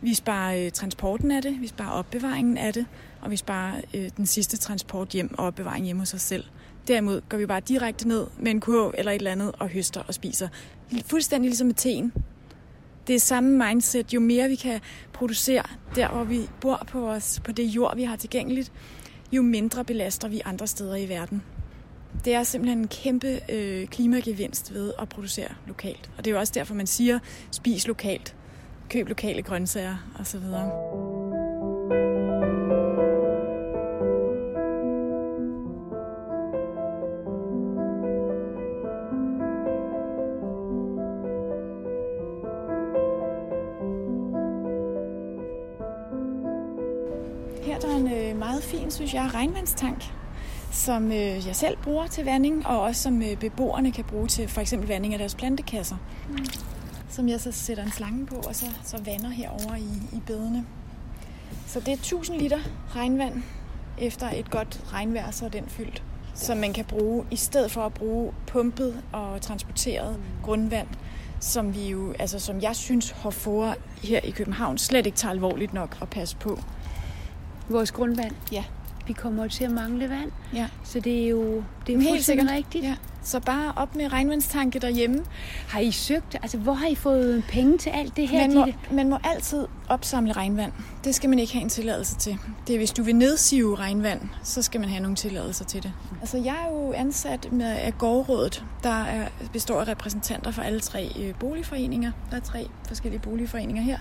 Vi 0.00 0.14
sparer 0.14 0.64
øh, 0.64 0.70
transporten 0.70 1.30
af 1.30 1.42
det, 1.42 1.60
vi 1.60 1.66
sparer 1.66 1.90
opbevaringen 1.90 2.58
af 2.58 2.72
det, 2.72 2.86
og 3.20 3.30
vi 3.30 3.36
sparer 3.36 3.80
øh, 3.94 4.10
den 4.16 4.26
sidste 4.26 4.56
transport 4.56 5.08
hjem 5.08 5.38
og 5.38 5.46
opbevaring 5.46 5.84
hjemme 5.84 6.00
hos 6.02 6.14
os 6.14 6.22
selv. 6.22 6.44
Derimod 6.88 7.20
går 7.28 7.38
vi 7.38 7.46
bare 7.46 7.60
direkte 7.60 8.08
ned 8.08 8.26
med 8.38 8.50
en 8.50 8.60
kurv 8.60 8.94
eller 8.98 9.12
et 9.12 9.16
eller 9.16 9.32
andet 9.32 9.52
og 9.58 9.68
høster 9.68 10.02
og 10.08 10.14
spiser. 10.14 10.48
Fuldstændig 11.06 11.48
ligesom 11.48 11.66
med 11.66 11.74
teen. 11.74 12.12
Det 13.06 13.14
er 13.14 13.20
samme 13.20 13.66
mindset. 13.66 14.14
Jo 14.14 14.20
mere 14.20 14.48
vi 14.48 14.54
kan 14.54 14.80
producere 15.12 15.62
der, 15.94 16.08
hvor 16.08 16.24
vi 16.24 16.40
bor 16.60 16.86
på, 16.88 17.00
vores, 17.00 17.40
på 17.44 17.52
det 17.52 17.64
jord, 17.64 17.96
vi 17.96 18.02
har 18.02 18.16
tilgængeligt, 18.16 18.72
jo 19.32 19.42
mindre 19.42 19.84
belaster 19.84 20.28
vi 20.28 20.40
andre 20.44 20.66
steder 20.66 20.96
i 20.96 21.08
verden. 21.08 21.42
Det 22.24 22.34
er 22.34 22.42
simpelthen 22.42 22.78
en 22.78 22.88
kæmpe 22.88 23.40
øh, 23.52 23.86
klimagevinst 23.86 24.74
ved 24.74 24.92
at 24.98 25.08
producere 25.08 25.48
lokalt. 25.66 26.10
Og 26.18 26.24
det 26.24 26.30
er 26.30 26.34
jo 26.34 26.40
også 26.40 26.52
derfor, 26.56 26.74
man 26.74 26.86
siger, 26.86 27.18
spis 27.50 27.86
lokalt, 27.86 28.36
køb 28.90 29.08
lokale 29.08 29.42
grøntsager 29.42 29.96
osv. 30.20 30.40
regnvandstank, 49.48 50.12
som 50.72 51.06
øh, 51.06 51.46
jeg 51.46 51.56
selv 51.56 51.76
bruger 51.82 52.06
til 52.06 52.24
vanding, 52.24 52.66
og 52.66 52.80
også 52.80 53.02
som 53.02 53.22
øh, 53.22 53.36
beboerne 53.36 53.92
kan 53.92 54.04
bruge 54.04 54.26
til 54.26 54.48
for 54.48 54.60
eksempel 54.60 54.88
vanding 54.88 55.14
af 55.14 55.18
deres 55.18 55.34
plantekasser. 55.34 55.96
Mm. 56.28 56.46
Som 57.08 57.28
jeg 57.28 57.40
så 57.40 57.52
sætter 57.52 57.84
en 57.84 57.90
slange 57.90 58.26
på, 58.26 58.34
og 58.36 58.56
så, 58.56 58.66
så 58.84 58.98
vander 59.04 59.28
herover 59.28 59.76
i, 59.76 60.16
i 60.16 60.20
bedene. 60.26 60.66
Så 61.66 61.80
det 61.80 61.88
er 61.88 61.92
1000 61.92 62.38
liter 62.38 62.58
regnvand 62.90 63.42
efter 63.98 64.30
et 64.30 64.50
godt 64.50 64.80
regnvejr, 64.92 65.30
så 65.30 65.44
er 65.44 65.48
den 65.48 65.64
fyldt. 65.68 66.02
Som 66.34 66.58
man 66.58 66.72
kan 66.72 66.84
bruge, 66.84 67.24
i 67.30 67.36
stedet 67.36 67.70
for 67.70 67.80
at 67.80 67.94
bruge 67.94 68.32
pumpet 68.46 69.02
og 69.12 69.40
transporteret 69.40 70.16
mm. 70.16 70.44
grundvand, 70.44 70.88
som 71.40 71.74
vi 71.74 71.88
jo, 71.88 72.14
altså 72.18 72.38
som 72.38 72.60
jeg 72.62 72.76
synes, 72.76 73.10
Hofor 73.10 73.74
her 74.02 74.20
i 74.20 74.30
København 74.30 74.78
slet 74.78 75.06
ikke 75.06 75.18
tager 75.18 75.32
alvorligt 75.32 75.74
nok 75.74 75.98
at 76.02 76.08
passe 76.08 76.36
på 76.36 76.58
vores 77.68 77.92
grundvand. 77.92 78.34
Ja. 78.52 78.64
Vi 79.08 79.12
kommer 79.12 79.48
til 79.48 79.64
at 79.64 79.70
mangle 79.70 80.08
vand. 80.08 80.30
Ja. 80.54 80.66
Så 80.84 81.00
det 81.00 81.24
er 81.24 81.28
jo 81.28 81.62
det 81.86 81.94
er 81.94 82.00
helt 82.00 82.24
sikkert 82.24 82.50
rigtigt. 82.50 82.84
Ja. 82.84 82.94
Så 83.22 83.40
bare 83.40 83.72
op 83.76 83.94
med 83.94 84.12
regnvandstanke 84.12 84.78
derhjemme. 84.78 85.24
Har 85.68 85.80
I 85.80 85.90
søgt? 85.90 86.34
Altså, 86.42 86.58
hvor 86.58 86.72
har 86.72 86.86
I 86.86 86.94
fået 86.94 87.44
penge 87.48 87.78
til 87.78 87.90
alt 87.90 88.16
det 88.16 88.28
her? 88.28 88.48
Man 88.48 88.54
må, 88.54 88.66
man 88.90 89.08
må 89.08 89.18
altid 89.24 89.66
opsamle 89.88 90.32
regnvand. 90.32 90.72
Det 91.04 91.14
skal 91.14 91.30
man 91.30 91.38
ikke 91.38 91.52
have 91.52 91.62
en 91.62 91.68
tilladelse 91.68 92.16
til. 92.16 92.38
Det 92.66 92.74
er, 92.74 92.78
hvis 92.78 92.90
du 92.90 93.02
vil 93.02 93.16
nedsive 93.16 93.76
regnvand, 93.76 94.20
så 94.42 94.62
skal 94.62 94.80
man 94.80 94.88
have 94.90 95.02
nogle 95.02 95.16
tilladelser 95.16 95.64
til 95.64 95.82
det. 95.82 95.92
Altså, 96.20 96.38
jeg 96.38 96.56
er 96.66 96.72
jo 96.72 96.92
ansat 96.92 97.52
med 97.52 97.66
af 97.66 97.98
gårdrådet, 97.98 98.64
der 98.82 99.04
er, 99.04 99.28
består 99.52 99.80
af 99.80 99.88
repræsentanter 99.88 100.50
for 100.50 100.62
alle 100.62 100.80
tre 100.80 101.12
øh, 101.20 101.34
boligforeninger. 101.34 102.12
Der 102.30 102.36
er 102.36 102.40
tre 102.40 102.66
forskellige 102.88 103.20
boligforeninger 103.20 103.82
her. 103.82 103.98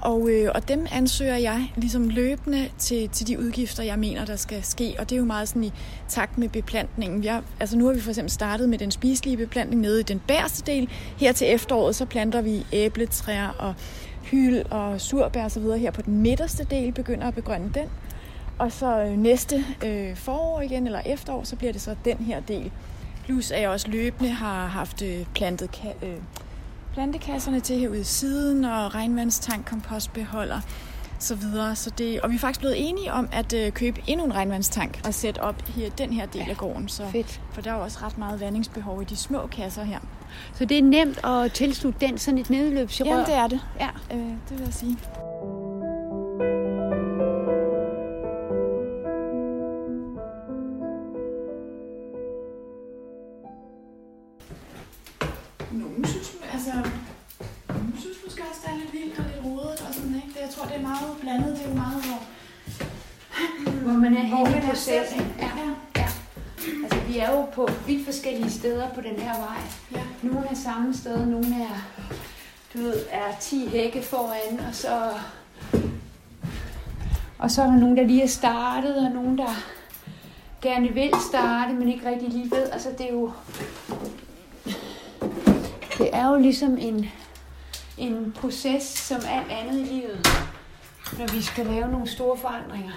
Og, 0.00 0.30
øh, 0.30 0.50
og 0.54 0.68
dem 0.68 0.86
ansøger 0.92 1.36
jeg 1.36 1.72
ligesom 1.76 2.08
løbende 2.08 2.68
til, 2.78 3.08
til 3.08 3.26
de 3.26 3.38
udgifter, 3.38 3.82
jeg 3.82 3.98
mener, 3.98 4.24
der 4.24 4.36
skal 4.36 4.64
ske. 4.64 4.94
Og 4.98 5.10
det 5.10 5.16
er 5.16 5.18
jo 5.18 5.24
meget 5.24 5.48
sådan 5.48 5.64
i 5.64 5.72
takt 6.08 6.38
med 6.38 6.48
beplantningen. 6.48 7.24
Jeg, 7.24 7.42
altså 7.60 7.78
nu 7.78 7.86
har 7.86 7.92
vi 7.92 8.00
for 8.00 8.10
eksempel 8.10 8.30
startet 8.30 8.68
med 8.68 8.78
den 8.78 8.90
spiselige 8.90 9.36
beplantning 9.36 9.82
nede 9.82 10.00
i 10.00 10.02
den 10.02 10.18
bærste 10.18 10.72
del. 10.72 10.88
Her 11.16 11.32
til 11.32 11.54
efteråret, 11.54 11.94
så 11.96 12.04
planter 12.04 12.40
vi 12.40 12.66
æbletræer 12.72 13.48
og 13.48 13.74
hyld 14.22 14.62
og 14.70 15.00
surbær 15.00 15.44
og 15.44 15.50
så 15.50 15.60
videre 15.60 15.78
her 15.78 15.90
på 15.90 16.02
den 16.02 16.22
midterste 16.22 16.64
del, 16.64 16.92
begynder 16.92 17.28
at 17.28 17.34
begrønne 17.34 17.70
den. 17.74 17.86
Og 18.58 18.72
så 18.72 19.00
øh, 19.02 19.18
næste 19.18 19.64
øh, 19.84 20.16
forår 20.16 20.60
igen, 20.60 20.86
eller 20.86 21.00
efterår, 21.06 21.44
så 21.44 21.56
bliver 21.56 21.72
det 21.72 21.80
så 21.80 21.96
den 22.04 22.16
her 22.16 22.40
del. 22.40 22.70
Plus 23.24 23.50
at 23.50 23.60
jeg 23.60 23.70
også 23.70 23.88
løbende 23.88 24.30
har 24.30 24.66
haft 24.66 25.02
øh, 25.02 25.26
plantet 25.34 25.70
ka- 25.76 26.06
øh, 26.06 26.16
plantekasserne 26.98 27.60
til 27.60 27.78
herude 27.78 28.00
i 28.00 28.04
siden, 28.04 28.64
og 28.64 28.94
regnvandstank, 28.94 29.66
kompostbeholder 29.66 30.60
så 31.18 31.34
videre. 31.34 31.76
Så 31.76 31.90
det, 31.90 32.20
og 32.20 32.30
vi 32.30 32.34
er 32.34 32.38
faktisk 32.38 32.60
blevet 32.60 32.88
enige 32.88 33.12
om 33.12 33.28
at 33.32 33.52
øh, 33.52 33.72
købe 33.72 34.00
endnu 34.06 34.26
en 34.26 34.34
regnvandstank 34.34 35.00
og 35.04 35.14
sætte 35.14 35.42
op 35.42 35.68
her 35.68 35.90
den 35.90 36.12
her 36.12 36.26
del 36.26 36.42
ja, 36.42 36.50
af 36.50 36.56
gården. 36.56 36.88
Så, 36.88 37.06
fedt. 37.12 37.40
For 37.52 37.60
der 37.60 37.70
er 37.70 37.74
jo 37.74 37.82
også 37.82 37.98
ret 38.02 38.18
meget 38.18 38.40
vandingsbehov 38.40 39.02
i 39.02 39.04
de 39.04 39.16
små 39.16 39.46
kasser 39.46 39.84
her. 39.84 39.98
Så 40.54 40.64
det 40.64 40.78
er 40.78 40.82
nemt 40.82 41.24
at 41.24 41.52
tilslutte 41.52 42.06
den 42.06 42.18
sådan 42.18 42.38
et 42.38 42.50
nedløbsrør? 42.50 43.06
Jamen 43.06 43.26
det 43.26 43.34
er 43.34 43.46
det. 43.46 43.60
Ja. 43.80 43.88
Øh, 44.14 44.20
det 44.20 44.58
vil 44.58 44.60
jeg 44.64 44.74
sige. 44.74 44.98
På 67.58 67.68
vidt 67.86 68.04
forskellige 68.04 68.50
steder 68.50 68.88
på 68.94 69.00
den 69.00 69.18
her 69.18 69.38
vej. 69.38 69.58
Ja. 69.94 70.02
Nogle 70.22 70.48
er 70.50 70.54
samme 70.54 70.94
sted, 70.94 71.26
nogle 71.26 71.46
er, 71.46 72.04
du 72.74 72.78
ved, 72.78 72.94
er 73.10 73.36
10 73.40 73.68
hække 73.68 74.02
foran, 74.02 74.60
og 74.68 74.74
så, 74.74 75.12
og 77.38 77.50
så 77.50 77.62
er 77.62 77.66
der 77.66 77.76
nogen, 77.76 77.96
der 77.96 78.02
lige 78.02 78.22
er 78.22 78.26
startet, 78.26 78.96
og 78.96 79.10
nogen, 79.10 79.38
der 79.38 79.48
gerne 80.62 80.88
vil 80.88 81.10
starte, 81.30 81.72
men 81.72 81.88
ikke 81.88 82.10
rigtig 82.10 82.28
lige 82.28 82.50
ved. 82.50 82.70
Altså, 82.72 82.88
det 82.98 83.08
er 83.08 83.12
jo, 83.12 83.32
det 85.98 86.10
er 86.12 86.28
jo 86.28 86.36
ligesom 86.36 86.76
en, 86.78 87.10
en 87.98 88.32
proces 88.40 88.82
som 88.82 89.20
alt 89.30 89.52
andet 89.52 89.80
i 89.80 89.92
livet, 89.92 90.28
når 91.18 91.32
vi 91.32 91.42
skal 91.42 91.66
lave 91.66 91.88
nogle 91.88 92.08
store 92.08 92.36
forandringer. 92.36 92.92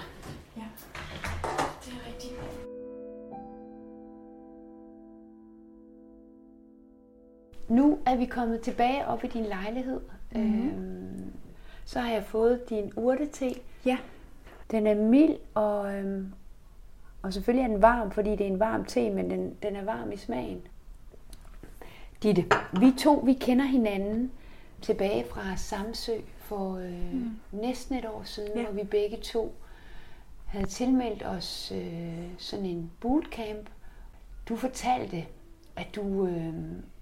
Nu 7.72 7.98
er 8.06 8.16
vi 8.16 8.24
kommet 8.24 8.60
tilbage 8.60 9.06
op 9.06 9.24
i 9.24 9.26
din 9.26 9.44
lejlighed. 9.44 10.00
Mhm. 10.32 10.42
Mm-hmm. 10.42 10.68
Øhm, 10.68 11.32
så 11.84 12.00
har 12.00 12.12
jeg 12.12 12.24
fået 12.24 12.70
din 12.70 12.92
urtete. 12.96 13.54
Ja. 13.86 13.98
Den 14.70 14.86
er 14.86 14.94
mild, 14.94 15.36
og, 15.54 15.94
øhm, 15.94 16.32
og 17.22 17.32
selvfølgelig 17.32 17.64
er 17.64 17.68
den 17.68 17.82
varm, 17.82 18.10
fordi 18.10 18.30
det 18.30 18.40
er 18.40 18.50
en 18.50 18.60
varm 18.60 18.84
te, 18.84 19.10
men 19.10 19.30
den, 19.30 19.56
den 19.62 19.76
er 19.76 19.84
varm 19.84 20.12
i 20.12 20.16
smagen. 20.16 20.60
Ditte, 22.22 22.44
vi 22.80 22.92
to, 22.98 23.14
vi 23.14 23.32
kender 23.32 23.64
hinanden 23.64 24.32
tilbage 24.82 25.24
fra 25.24 25.56
Samsø 25.56 26.12
for 26.38 26.76
øh, 26.76 27.14
mm. 27.14 27.30
næsten 27.52 27.96
et 27.96 28.04
år 28.04 28.22
siden, 28.24 28.50
ja. 28.56 28.62
hvor 28.62 28.72
vi 28.72 28.84
begge 28.84 29.16
to 29.16 29.54
havde 30.46 30.66
tilmeldt 30.66 31.26
os 31.26 31.72
øh, 31.76 32.24
sådan 32.38 32.66
en 32.66 32.90
bootcamp. 33.00 33.70
Du 34.48 34.56
fortalte, 34.56 35.26
at 35.76 35.86
du 35.94 36.26
øh, 36.26 36.54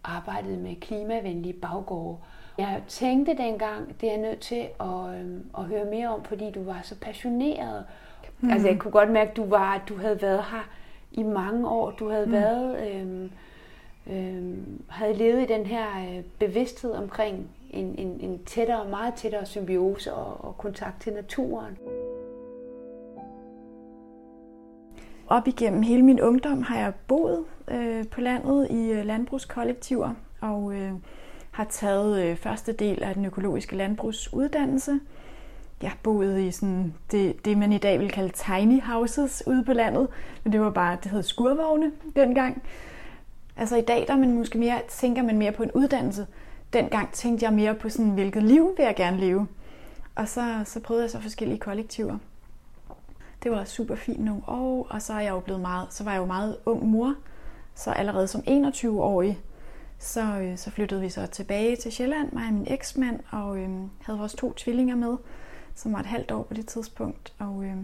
arbejdede 0.04 0.56
med 0.56 0.76
klimavenlige 0.80 1.52
baggårde. 1.52 2.18
Jeg 2.58 2.82
tænkte 2.88 3.36
dengang, 3.36 4.00
det 4.00 4.08
er 4.08 4.12
jeg 4.12 4.20
nødt 4.20 4.40
til 4.40 4.68
at, 4.80 5.20
øh, 5.20 5.40
at 5.58 5.64
høre 5.64 5.84
mere 5.84 6.08
om, 6.08 6.24
fordi 6.24 6.50
du 6.50 6.62
var 6.62 6.80
så 6.82 6.94
passioneret. 7.00 7.84
Mm. 8.40 8.50
Altså 8.50 8.68
jeg 8.68 8.78
kunne 8.78 8.92
godt 8.92 9.10
mærke, 9.10 9.30
at 9.30 9.36
du, 9.36 9.44
var, 9.44 9.82
du 9.88 9.96
havde 9.96 10.22
været 10.22 10.44
her 10.50 10.68
i 11.12 11.22
mange 11.22 11.68
år. 11.68 11.90
Du 11.90 12.10
havde 12.10 12.26
mm. 12.26 12.32
været, 12.32 12.90
øh, 12.90 13.30
øh, 14.06 14.58
havde 14.88 15.14
levet 15.14 15.42
i 15.42 15.52
den 15.52 15.66
her 15.66 15.86
øh, 15.86 16.24
bevidsthed 16.38 16.92
omkring 16.92 17.50
en, 17.70 17.94
en, 17.98 18.20
en 18.20 18.44
tættere, 18.44 18.88
meget 18.88 19.14
tættere 19.14 19.46
symbiose 19.46 20.14
og, 20.14 20.44
og 20.44 20.58
kontakt 20.58 21.02
til 21.02 21.12
naturen. 21.12 21.78
Op 25.26 25.48
igennem 25.48 25.82
hele 25.82 26.02
min 26.02 26.20
ungdom 26.20 26.62
har 26.62 26.78
jeg 26.78 26.92
boet 27.08 27.44
øh, 27.70 28.06
på 28.06 28.20
landet 28.20 28.68
i 28.70 28.90
øh, 28.90 29.06
landbrugskollektiver 29.06 30.14
og 30.40 30.74
øh, 30.74 30.92
har 31.50 31.64
taget 31.64 32.22
øh, 32.22 32.36
første 32.36 32.72
del 32.72 33.02
af 33.02 33.14
den 33.14 33.24
økologiske 33.24 33.76
landbrugsuddannelse. 33.76 35.00
Jeg 35.82 35.92
boede 36.02 36.46
i 36.46 36.50
sådan 36.50 36.94
det, 37.10 37.44
det, 37.44 37.58
man 37.58 37.72
i 37.72 37.78
dag 37.78 38.00
vil 38.00 38.10
kalde 38.10 38.32
tiny 38.32 38.82
houses 38.82 39.42
ude 39.46 39.64
på 39.64 39.72
landet, 39.72 40.08
men 40.44 40.52
det 40.52 40.60
var 40.60 40.70
bare, 40.70 40.98
det 41.02 41.10
hed 41.10 41.22
skurvogne 41.22 41.92
dengang. 42.16 42.62
Altså 43.56 43.76
i 43.76 43.80
dag 43.80 44.04
der 44.08 44.16
man 44.16 44.34
måske 44.34 44.58
mere, 44.58 44.80
tænker 44.88 45.22
man 45.22 45.38
mere 45.38 45.52
på 45.52 45.62
en 45.62 45.72
uddannelse. 45.72 46.26
Dengang 46.72 47.12
tænkte 47.12 47.44
jeg 47.44 47.52
mere 47.52 47.74
på 47.74 47.88
sådan, 47.88 48.10
hvilket 48.10 48.42
liv 48.42 48.74
vil 48.76 48.84
jeg 48.84 48.96
gerne 48.96 49.16
leve. 49.16 49.46
Og 50.14 50.28
så, 50.28 50.62
så 50.64 50.80
prøvede 50.80 51.02
jeg 51.02 51.10
så 51.10 51.20
forskellige 51.20 51.58
kollektiver. 51.58 52.18
Det 53.42 53.50
var 53.50 53.64
super 53.64 53.94
fint 53.94 54.24
nogle 54.24 54.42
år, 54.46 54.86
og 54.90 55.02
så 55.02 55.12
er 55.12 55.20
jeg 55.20 55.30
jo 55.30 55.40
blevet 55.40 55.60
meget, 55.60 55.86
så 55.90 56.04
var 56.04 56.12
jeg 56.12 56.20
jo 56.20 56.26
meget 56.26 56.56
ung 56.66 56.86
mor. 56.86 57.14
Så 57.80 57.90
allerede 57.90 58.28
som 58.28 58.40
21-årig, 58.40 59.38
så, 59.98 60.20
øh, 60.20 60.58
så 60.58 60.70
flyttede 60.70 61.00
vi 61.00 61.08
så 61.08 61.26
tilbage 61.26 61.76
til 61.76 61.92
Sjælland, 61.92 62.32
mig 62.32 62.46
og 62.46 62.52
min 62.52 62.66
eksmand, 62.72 63.20
og 63.30 63.58
øh, 63.58 63.70
havde 64.00 64.18
vores 64.18 64.34
to 64.34 64.52
tvillinger 64.56 64.96
med, 64.96 65.16
som 65.74 65.92
var 65.92 66.00
et 66.00 66.06
halvt 66.06 66.30
år 66.30 66.42
på 66.42 66.54
det 66.54 66.66
tidspunkt. 66.66 67.32
Og 67.38 67.64
øh, 67.64 67.76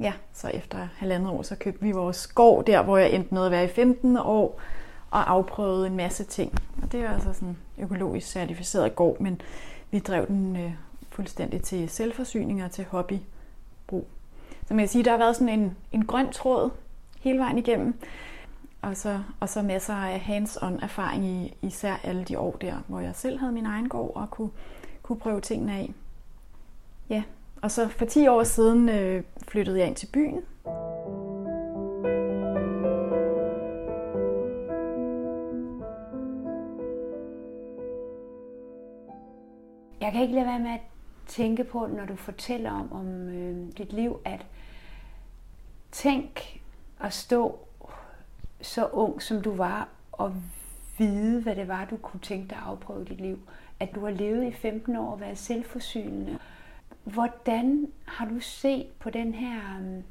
ja, 0.00 0.12
så 0.32 0.48
efter 0.48 0.88
halvandet 0.96 1.30
år, 1.30 1.42
så 1.42 1.56
købte 1.56 1.82
vi 1.82 1.92
vores 1.92 2.26
gård 2.26 2.64
der, 2.66 2.82
hvor 2.82 2.96
jeg 2.96 3.12
endte 3.12 3.34
med 3.34 3.44
at 3.44 3.50
være 3.50 3.64
i 3.64 3.68
15 3.68 4.16
år, 4.16 4.60
og 5.10 5.30
afprøvede 5.30 5.86
en 5.86 5.96
masse 5.96 6.24
ting. 6.24 6.54
Og 6.82 6.92
det 6.92 7.00
er 7.00 7.10
altså 7.10 7.32
sådan 7.32 7.48
en 7.48 7.58
økologisk 7.78 8.26
certificeret 8.26 8.96
gård, 8.96 9.20
men 9.20 9.40
vi 9.90 9.98
drev 9.98 10.26
den 10.26 10.56
øh, 10.56 10.72
fuldstændig 11.10 11.62
til 11.62 11.88
selvforsyning 11.88 12.64
og 12.64 12.70
til 12.70 12.84
hobbybrug. 12.84 14.06
Så 14.66 14.74
man 14.74 14.78
kan 14.78 14.88
sige, 14.88 15.04
der 15.04 15.10
har 15.10 15.18
været 15.18 15.36
sådan 15.36 15.60
en, 15.60 15.76
en 15.92 16.04
grøn 16.06 16.32
tråd 16.32 16.70
hele 17.20 17.38
vejen 17.38 17.58
igennem. 17.58 17.94
Og 18.82 18.96
så, 18.96 19.22
og 19.40 19.48
så 19.48 19.62
masser 19.62 19.94
af 19.94 20.20
hands-on 20.20 20.82
erfaring 20.82 21.26
i 21.26 21.54
især 21.62 21.94
alle 22.04 22.24
de 22.24 22.38
år 22.38 22.56
der, 22.60 22.74
hvor 22.86 23.00
jeg 23.00 23.14
selv 23.14 23.38
havde 23.38 23.52
min 23.52 23.66
egen 23.66 23.88
gård 23.88 24.16
og 24.16 24.30
kunne, 24.30 24.50
kunne 25.02 25.18
prøve 25.18 25.40
tingene 25.40 25.72
af. 25.72 25.92
Ja, 27.10 27.22
og 27.62 27.70
så 27.70 27.88
for 27.88 28.04
10 28.04 28.28
år 28.28 28.42
siden 28.42 28.88
øh, 28.88 29.24
flyttede 29.48 29.78
jeg 29.78 29.86
ind 29.86 29.96
til 29.96 30.06
byen. 30.06 30.40
Jeg 40.00 40.12
kan 40.12 40.22
ikke 40.22 40.34
lade 40.34 40.46
være 40.46 40.58
med 40.58 40.70
at 40.70 40.80
tænke 41.26 41.64
på, 41.64 41.86
når 41.86 42.04
du 42.04 42.16
fortæller 42.16 42.70
om, 42.70 42.92
om 42.92 43.28
øh, 43.28 43.68
dit 43.78 43.92
liv, 43.92 44.20
at 44.24 44.46
tænk 45.92 46.60
at 47.00 47.12
stå 47.12 47.58
så 48.62 48.86
ung, 48.86 49.22
som 49.22 49.42
du 49.42 49.54
var, 49.54 49.88
og 50.12 50.34
vide, 50.98 51.42
hvad 51.42 51.56
det 51.56 51.68
var, 51.68 51.84
du 51.84 51.96
kunne 51.96 52.20
tænke 52.20 52.48
dig 52.48 52.56
at 52.56 52.62
afprøve 52.62 53.02
i 53.02 53.08
dit 53.08 53.20
liv. 53.20 53.38
At 53.80 53.94
du 53.94 54.04
har 54.04 54.10
levet 54.10 54.46
i 54.46 54.52
15 54.52 54.96
år 54.96 55.12
og 55.12 55.20
været 55.20 55.38
selvforsynende. 55.38 56.38
Hvordan 57.04 57.88
har 58.04 58.26
du 58.26 58.40
set 58.40 58.86
på 58.98 59.10
den 59.10 59.34
her 59.34 59.60
um, 59.78 60.02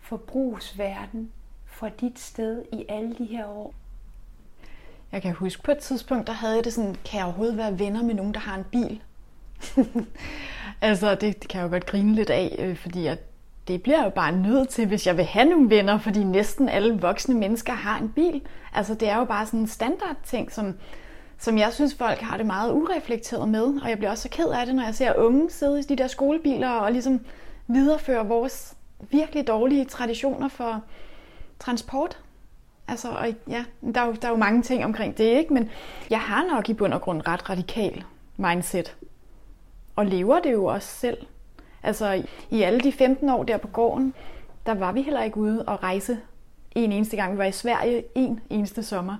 forbrugsverden 0.00 1.32
fra 1.66 1.88
dit 1.88 2.18
sted 2.18 2.64
i 2.72 2.84
alle 2.88 3.14
de 3.18 3.24
her 3.24 3.46
år? 3.46 3.74
Jeg 5.12 5.22
kan 5.22 5.34
huske 5.34 5.62
på 5.62 5.70
et 5.70 5.78
tidspunkt, 5.78 6.26
der 6.26 6.32
havde 6.32 6.54
jeg 6.54 6.64
det 6.64 6.72
sådan, 6.72 6.96
kan 7.04 7.18
jeg 7.18 7.24
overhovedet 7.24 7.56
være 7.56 7.78
venner 7.78 8.02
med 8.02 8.14
nogen, 8.14 8.34
der 8.34 8.40
har 8.40 8.56
en 8.56 8.64
bil? 8.72 9.02
altså, 10.80 11.14
det, 11.14 11.42
det 11.42 11.48
kan 11.48 11.60
jeg 11.60 11.66
jo 11.66 11.70
godt 11.70 11.86
grine 11.86 12.14
lidt 12.14 12.30
af, 12.30 12.56
øh, 12.58 12.76
fordi 12.76 13.04
jeg, 13.04 13.18
det 13.68 13.82
bliver 13.82 13.98
jeg 13.98 14.04
jo 14.04 14.10
bare 14.10 14.32
nødt 14.32 14.68
til, 14.68 14.86
hvis 14.86 15.06
jeg 15.06 15.16
vil 15.16 15.24
have 15.24 15.50
nogle 15.50 15.70
venner, 15.70 15.98
fordi 15.98 16.24
næsten 16.24 16.68
alle 16.68 17.00
voksne 17.00 17.34
mennesker 17.34 17.72
har 17.72 17.98
en 17.98 18.08
bil. 18.08 18.42
Altså, 18.74 18.94
det 18.94 19.08
er 19.08 19.18
jo 19.18 19.24
bare 19.24 19.46
sådan 19.46 19.60
en 19.60 19.66
standard 19.66 20.16
ting, 20.24 20.52
som, 20.52 20.74
som 21.38 21.58
jeg 21.58 21.72
synes, 21.72 21.94
folk 21.94 22.18
har 22.18 22.36
det 22.36 22.46
meget 22.46 22.72
ureflekteret 22.72 23.48
med, 23.48 23.80
og 23.82 23.88
jeg 23.88 23.98
bliver 23.98 24.10
også 24.10 24.22
så 24.22 24.28
ked 24.28 24.48
af 24.48 24.66
det, 24.66 24.74
når 24.74 24.84
jeg 24.84 24.94
ser 24.94 25.14
unge 25.14 25.50
sidde 25.50 25.80
i 25.80 25.82
de 25.82 25.96
der 25.96 26.06
skolebiler 26.06 26.70
og 26.70 26.92
ligesom 26.92 27.20
videreføre 27.66 28.26
vores 28.26 28.74
virkelig 29.10 29.46
dårlige 29.46 29.84
traditioner 29.84 30.48
for 30.48 30.82
transport. 31.58 32.18
Altså, 32.88 33.08
og 33.08 33.34
ja, 33.48 33.64
der 33.94 34.00
er, 34.00 34.06
jo, 34.06 34.12
der 34.12 34.28
er 34.28 34.32
jo 34.32 34.36
mange 34.36 34.62
ting 34.62 34.84
omkring 34.84 35.18
det, 35.18 35.24
ikke? 35.24 35.54
Men 35.54 35.70
jeg 36.10 36.20
har 36.20 36.46
nok 36.54 36.68
i 36.68 36.74
bund 36.74 36.94
og 36.94 37.00
grund 37.00 37.22
ret 37.28 37.50
radikal 37.50 38.04
mindset. 38.36 38.96
Og 39.96 40.06
lever 40.06 40.40
det 40.40 40.52
jo 40.52 40.64
også 40.64 40.88
selv. 40.88 41.18
Altså, 41.82 42.24
i 42.50 42.62
alle 42.62 42.80
de 42.80 42.92
15 42.92 43.28
år 43.28 43.42
der 43.42 43.56
på 43.56 43.68
gården, 43.68 44.14
der 44.66 44.74
var 44.74 44.92
vi 44.92 45.02
heller 45.02 45.22
ikke 45.22 45.36
ude 45.36 45.64
og 45.64 45.82
rejse 45.82 46.18
en 46.74 46.92
eneste 46.92 47.16
gang. 47.16 47.32
Vi 47.32 47.38
var 47.38 47.44
i 47.44 47.52
Sverige 47.52 48.04
en 48.14 48.40
eneste 48.50 48.82
sommer. 48.82 49.16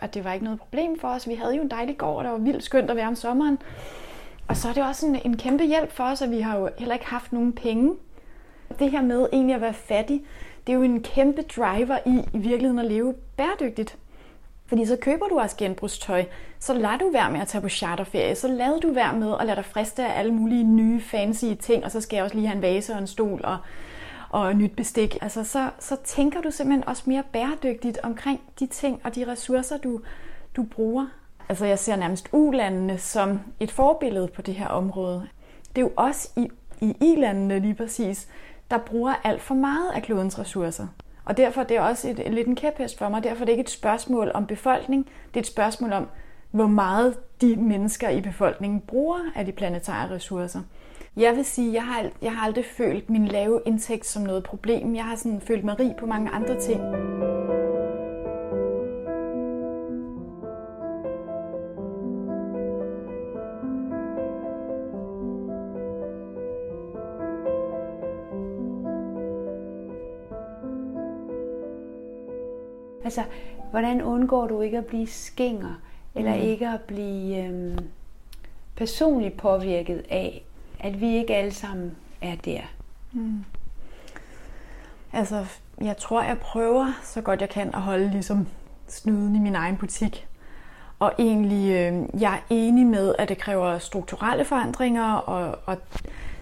Og 0.00 0.14
det 0.14 0.24
var 0.24 0.32
ikke 0.32 0.44
noget 0.44 0.58
problem 0.58 1.00
for 1.00 1.08
os. 1.08 1.28
Vi 1.28 1.34
havde 1.34 1.56
jo 1.56 1.62
en 1.62 1.70
dejlig 1.70 1.98
gård, 1.98 2.16
og 2.16 2.24
det 2.24 2.32
var 2.32 2.38
vildt 2.38 2.64
skønt 2.64 2.90
at 2.90 2.96
være 2.96 3.06
om 3.08 3.14
sommeren. 3.14 3.58
Og 4.48 4.56
så 4.56 4.68
er 4.68 4.72
det 4.72 4.84
også 4.84 5.06
en, 5.06 5.20
en 5.24 5.36
kæmpe 5.36 5.64
hjælp 5.64 5.92
for 5.92 6.04
os, 6.04 6.22
at 6.22 6.30
vi 6.30 6.40
har 6.40 6.58
jo 6.58 6.68
heller 6.78 6.94
ikke 6.94 7.06
haft 7.06 7.32
nogen 7.32 7.52
penge. 7.52 7.94
Det 8.78 8.90
her 8.90 9.02
med 9.02 9.28
egentlig 9.32 9.54
at 9.54 9.60
være 9.60 9.74
fattig, 9.74 10.24
det 10.66 10.72
er 10.72 10.76
jo 10.76 10.82
en 10.82 11.02
kæmpe 11.02 11.42
driver 11.42 11.98
i 12.06 12.24
i 12.34 12.38
virkeligheden 12.38 12.78
at 12.78 12.84
leve 12.84 13.14
bæredygtigt. 13.36 13.96
Fordi 14.68 14.86
så 14.86 14.96
køber 15.00 15.26
du 15.26 15.38
også 15.38 15.56
genbrugstøj, 15.56 16.24
så 16.58 16.74
lader 16.74 16.98
du 16.98 17.10
være 17.12 17.30
med 17.30 17.40
at 17.40 17.48
tage 17.48 17.62
på 17.62 17.68
charterferie, 17.68 18.34
så 18.34 18.48
lader 18.48 18.80
du 18.80 18.92
være 18.92 19.12
med 19.16 19.34
at 19.40 19.46
lade 19.46 19.56
dig 19.56 19.64
friste 19.64 20.06
af 20.06 20.18
alle 20.18 20.34
mulige 20.34 20.64
nye 20.64 21.00
fancy 21.00 21.44
ting, 21.60 21.84
og 21.84 21.90
så 21.90 22.00
skal 22.00 22.16
jeg 22.16 22.24
også 22.24 22.36
lige 22.36 22.46
have 22.46 22.56
en 22.56 22.62
vase 22.62 22.92
og 22.92 22.98
en 22.98 23.06
stol 23.06 23.40
og, 23.44 23.58
og 24.30 24.56
nyt 24.56 24.76
bestik. 24.76 25.16
Altså 25.22 25.44
så, 25.44 25.70
så 25.78 25.96
tænker 26.04 26.40
du 26.40 26.50
simpelthen 26.50 26.88
også 26.88 27.02
mere 27.06 27.22
bæredygtigt 27.32 27.98
omkring 28.02 28.40
de 28.60 28.66
ting 28.66 29.00
og 29.04 29.14
de 29.14 29.26
ressourcer, 29.26 29.76
du, 29.76 30.00
du 30.56 30.62
bruger. 30.62 31.06
Altså 31.48 31.66
jeg 31.66 31.78
ser 31.78 31.96
nærmest 31.96 32.28
ulandene 32.32 32.98
som 32.98 33.40
et 33.60 33.70
forbillede 33.70 34.28
på 34.28 34.42
det 34.42 34.54
her 34.54 34.68
område. 34.68 35.28
Det 35.76 35.82
er 35.82 35.86
jo 35.86 35.92
også 35.96 36.28
i, 36.36 36.48
i 36.80 36.96
i-landene 37.00 37.58
lige 37.58 37.74
præcis, 37.74 38.28
der 38.70 38.78
bruger 38.78 39.14
alt 39.24 39.42
for 39.42 39.54
meget 39.54 39.90
af 39.94 40.02
klodens 40.02 40.38
ressourcer. 40.38 40.86
Og 41.28 41.36
derfor 41.36 41.62
det 41.62 41.76
er 41.76 41.80
det 41.80 41.90
også 41.90 42.08
et, 42.08 42.34
lidt 42.34 42.48
en 42.48 42.56
kæphest 42.56 42.98
for 42.98 43.08
mig. 43.08 43.22
Derfor 43.22 43.40
er 43.40 43.44
det 43.44 43.52
ikke 43.52 43.62
et 43.62 43.70
spørgsmål 43.70 44.30
om 44.34 44.46
befolkning. 44.46 45.06
Det 45.28 45.36
er 45.36 45.40
et 45.40 45.46
spørgsmål 45.46 45.92
om, 45.92 46.06
hvor 46.50 46.66
meget 46.66 47.16
de 47.40 47.56
mennesker 47.56 48.08
i 48.08 48.20
befolkningen 48.20 48.80
bruger 48.80 49.18
af 49.36 49.44
de 49.44 49.52
planetære 49.52 50.10
ressourcer. 50.10 50.60
Jeg 51.16 51.36
vil 51.36 51.44
sige, 51.44 51.74
jeg 51.74 51.84
har, 51.84 52.10
jeg 52.22 52.32
har 52.32 52.46
aldrig 52.46 52.64
følt 52.64 53.10
min 53.10 53.26
lave 53.26 53.60
indtægt 53.66 54.06
som 54.06 54.22
noget 54.22 54.44
problem. 54.44 54.94
Jeg 54.94 55.04
har 55.04 55.16
sådan 55.16 55.40
følt 55.40 55.64
mig 55.64 55.80
rig 55.80 55.94
på 56.00 56.06
mange 56.06 56.30
andre 56.30 56.60
ting. 56.60 56.80
Altså, 73.18 73.32
hvordan 73.70 74.02
undgår 74.02 74.46
du 74.46 74.60
ikke 74.60 74.78
at 74.78 74.86
blive 74.86 75.06
skinger, 75.06 75.80
eller 76.14 76.34
mm. 76.34 76.42
ikke 76.42 76.68
at 76.68 76.80
blive 76.80 77.44
øhm, 77.44 77.78
personligt 78.76 79.36
påvirket 79.36 80.04
af, 80.10 80.44
at 80.80 81.00
vi 81.00 81.16
ikke 81.16 81.36
alle 81.36 81.54
sammen 81.54 81.96
er 82.22 82.36
der? 82.44 82.60
Mm. 83.12 83.44
Altså, 85.12 85.46
jeg 85.80 85.96
tror, 85.96 86.22
jeg 86.22 86.38
prøver 86.38 86.92
så 87.02 87.20
godt 87.20 87.40
jeg 87.40 87.48
kan 87.48 87.68
at 87.74 87.80
holde 87.80 88.10
ligesom 88.10 88.46
snuden 88.88 89.36
i 89.36 89.38
min 89.38 89.54
egen 89.54 89.76
butik. 89.76 90.26
Og 90.98 91.12
egentlig, 91.18 91.72
øh, 91.72 92.22
jeg 92.22 92.34
er 92.34 92.40
enig 92.50 92.86
med, 92.86 93.14
at 93.18 93.28
det 93.28 93.38
kræver 93.38 93.78
strukturelle 93.78 94.44
forandringer, 94.44 95.12
og, 95.12 95.58
og 95.66 95.76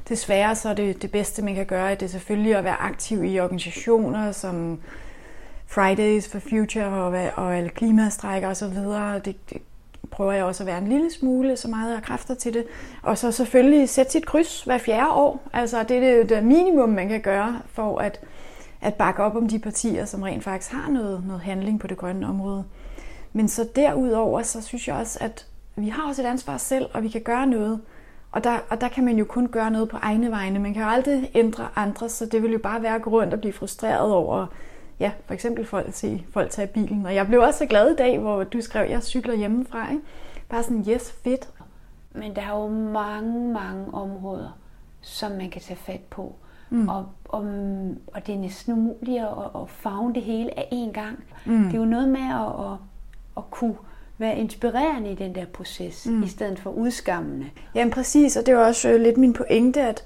desværre 0.09 0.57
så 0.57 0.69
er 0.69 0.75
det 0.75 1.03
det 1.03 1.11
bedste, 1.11 1.45
man 1.45 1.55
kan 1.55 1.67
gøre, 1.67 1.95
det 1.95 2.03
er 2.03 2.07
selvfølgelig 2.07 2.57
at 2.57 2.65
være 2.65 2.81
aktiv 2.81 3.25
i 3.25 3.41
organisationer 3.41 4.33
som 4.33 4.81
Fridays 5.67 6.29
for 6.29 6.39
Future 6.39 6.87
og, 6.87 7.31
og 7.35 7.57
alle 7.57 7.69
klimastrækker 7.69 8.49
osv. 8.49 8.75
Det, 9.25 9.37
det 9.51 9.63
prøver 10.11 10.33
jeg 10.33 10.45
også 10.45 10.63
at 10.63 10.67
være 10.67 10.79
en 10.79 10.89
lille 10.89 11.11
smule, 11.13 11.57
så 11.57 11.69
meget 11.69 11.89
jeg 11.89 11.97
har 11.97 12.05
kræfter 12.05 12.35
til 12.35 12.55
det. 12.55 12.65
Og 13.03 13.19
så 13.19 13.33
selvfølgelig 13.33 13.89
sætte 13.89 14.13
sit 14.13 14.27
kryds 14.27 14.63
hver 14.63 14.79
fjerde 14.79 15.11
år. 15.11 15.43
Altså 15.53 15.83
det 15.83 15.97
er 15.97 16.01
det, 16.01 16.29
det 16.29 16.45
minimum, 16.45 16.89
man 16.89 17.09
kan 17.09 17.21
gøre 17.21 17.61
for 17.73 17.99
at, 17.99 18.21
at 18.81 18.95
bakke 18.95 19.23
op 19.23 19.37
om 19.37 19.49
de 19.49 19.59
partier, 19.59 20.05
som 20.05 20.23
rent 20.23 20.45
faktisk 20.45 20.73
har 20.73 20.91
noget, 20.91 21.23
noget 21.27 21.43
handling 21.43 21.81
på 21.81 21.87
det 21.87 21.97
grønne 21.97 22.27
område. 22.27 22.65
Men 23.33 23.49
så 23.49 23.69
derudover, 23.77 24.43
så 24.43 24.63
synes 24.63 24.89
jeg 24.89 24.97
også, 24.97 25.19
at 25.21 25.47
vi 25.77 25.89
har 25.89 26.09
også 26.09 26.23
et 26.23 26.27
ansvar 26.27 26.57
selv, 26.57 26.87
og 26.93 27.03
vi 27.03 27.09
kan 27.09 27.21
gøre 27.21 27.47
noget. 27.47 27.81
Og 28.33 28.45
der, 28.45 28.59
og 28.69 28.81
der 28.81 28.89
kan 28.89 29.05
man 29.05 29.19
jo 29.19 29.25
kun 29.25 29.49
gøre 29.49 29.71
noget 29.71 29.89
på 29.89 29.97
egne 30.03 30.31
vegne. 30.31 30.59
Man 30.59 30.75
kan 30.75 30.83
jo 30.83 30.89
aldrig 30.89 31.31
ændre 31.35 31.69
andre, 31.77 32.09
så 32.09 32.27
det 32.27 32.43
vil 32.43 32.53
jo 32.53 32.59
bare 32.59 32.83
være 32.83 32.95
at 32.95 33.03
gå 33.03 33.11
rundt 33.11 33.35
og 33.35 33.41
blive 33.41 33.53
frustreret 33.53 34.13
over, 34.13 34.47
ja, 35.01 35.13
for 35.27 35.35
eksempel 35.35 35.67
folk, 35.67 35.87
se 35.93 36.25
folk 36.31 36.51
tage 36.51 36.67
bilen. 36.67 37.07
Og 37.07 37.15
jeg 37.15 37.27
blev 37.27 37.41
også 37.41 37.59
så 37.59 37.67
glad 37.67 37.93
i 37.93 37.97
dag, 37.97 38.19
hvor 38.19 38.45
du 38.45 38.61
skrev, 38.61 38.85
at 38.85 38.91
jeg 38.91 39.03
cykler 39.03 39.35
hjemmefra. 39.35 39.91
Ikke? 39.91 40.03
Bare 40.49 40.63
sådan, 40.63 40.85
yes, 40.89 41.15
fedt. 41.25 41.49
Men 42.13 42.37
der 42.37 42.43
er 42.43 42.63
jo 42.63 42.69
mange, 42.69 43.53
mange 43.53 43.95
områder, 43.95 44.59
som 45.01 45.33
man 45.33 45.51
kan 45.51 45.61
tage 45.61 45.79
fat 45.79 46.01
på. 46.11 46.35
Mm. 46.71 46.89
Og, 46.89 47.07
og, 47.25 47.41
og 48.07 48.27
det 48.27 48.35
er 48.35 48.39
næsten 48.39 48.73
umuligt 48.73 49.23
at, 49.23 49.63
at 49.63 49.69
fagne 49.69 50.15
det 50.15 50.23
hele 50.23 50.59
af 50.59 50.69
én 50.73 50.93
gang. 50.93 51.25
Mm. 51.47 51.65
Det 51.65 51.75
er 51.75 51.79
jo 51.79 51.85
noget 51.85 52.09
med 52.09 52.21
at, 52.21 52.73
at, 52.73 52.79
at 53.37 53.51
kunne 53.51 53.77
være 54.19 54.39
inspirerende 54.39 55.11
i 55.11 55.15
den 55.15 55.35
der 55.35 55.45
proces, 55.45 56.07
mm. 56.07 56.23
i 56.23 56.29
stedet 56.29 56.59
for 56.59 56.71
udskammende. 56.71 57.47
Jamen 57.75 57.93
præcis, 57.93 58.37
og 58.37 58.47
det 58.47 58.57
var 58.57 58.67
også 58.67 58.99
lidt 58.99 59.17
min 59.17 59.33
pointe, 59.33 59.81
at 59.81 60.05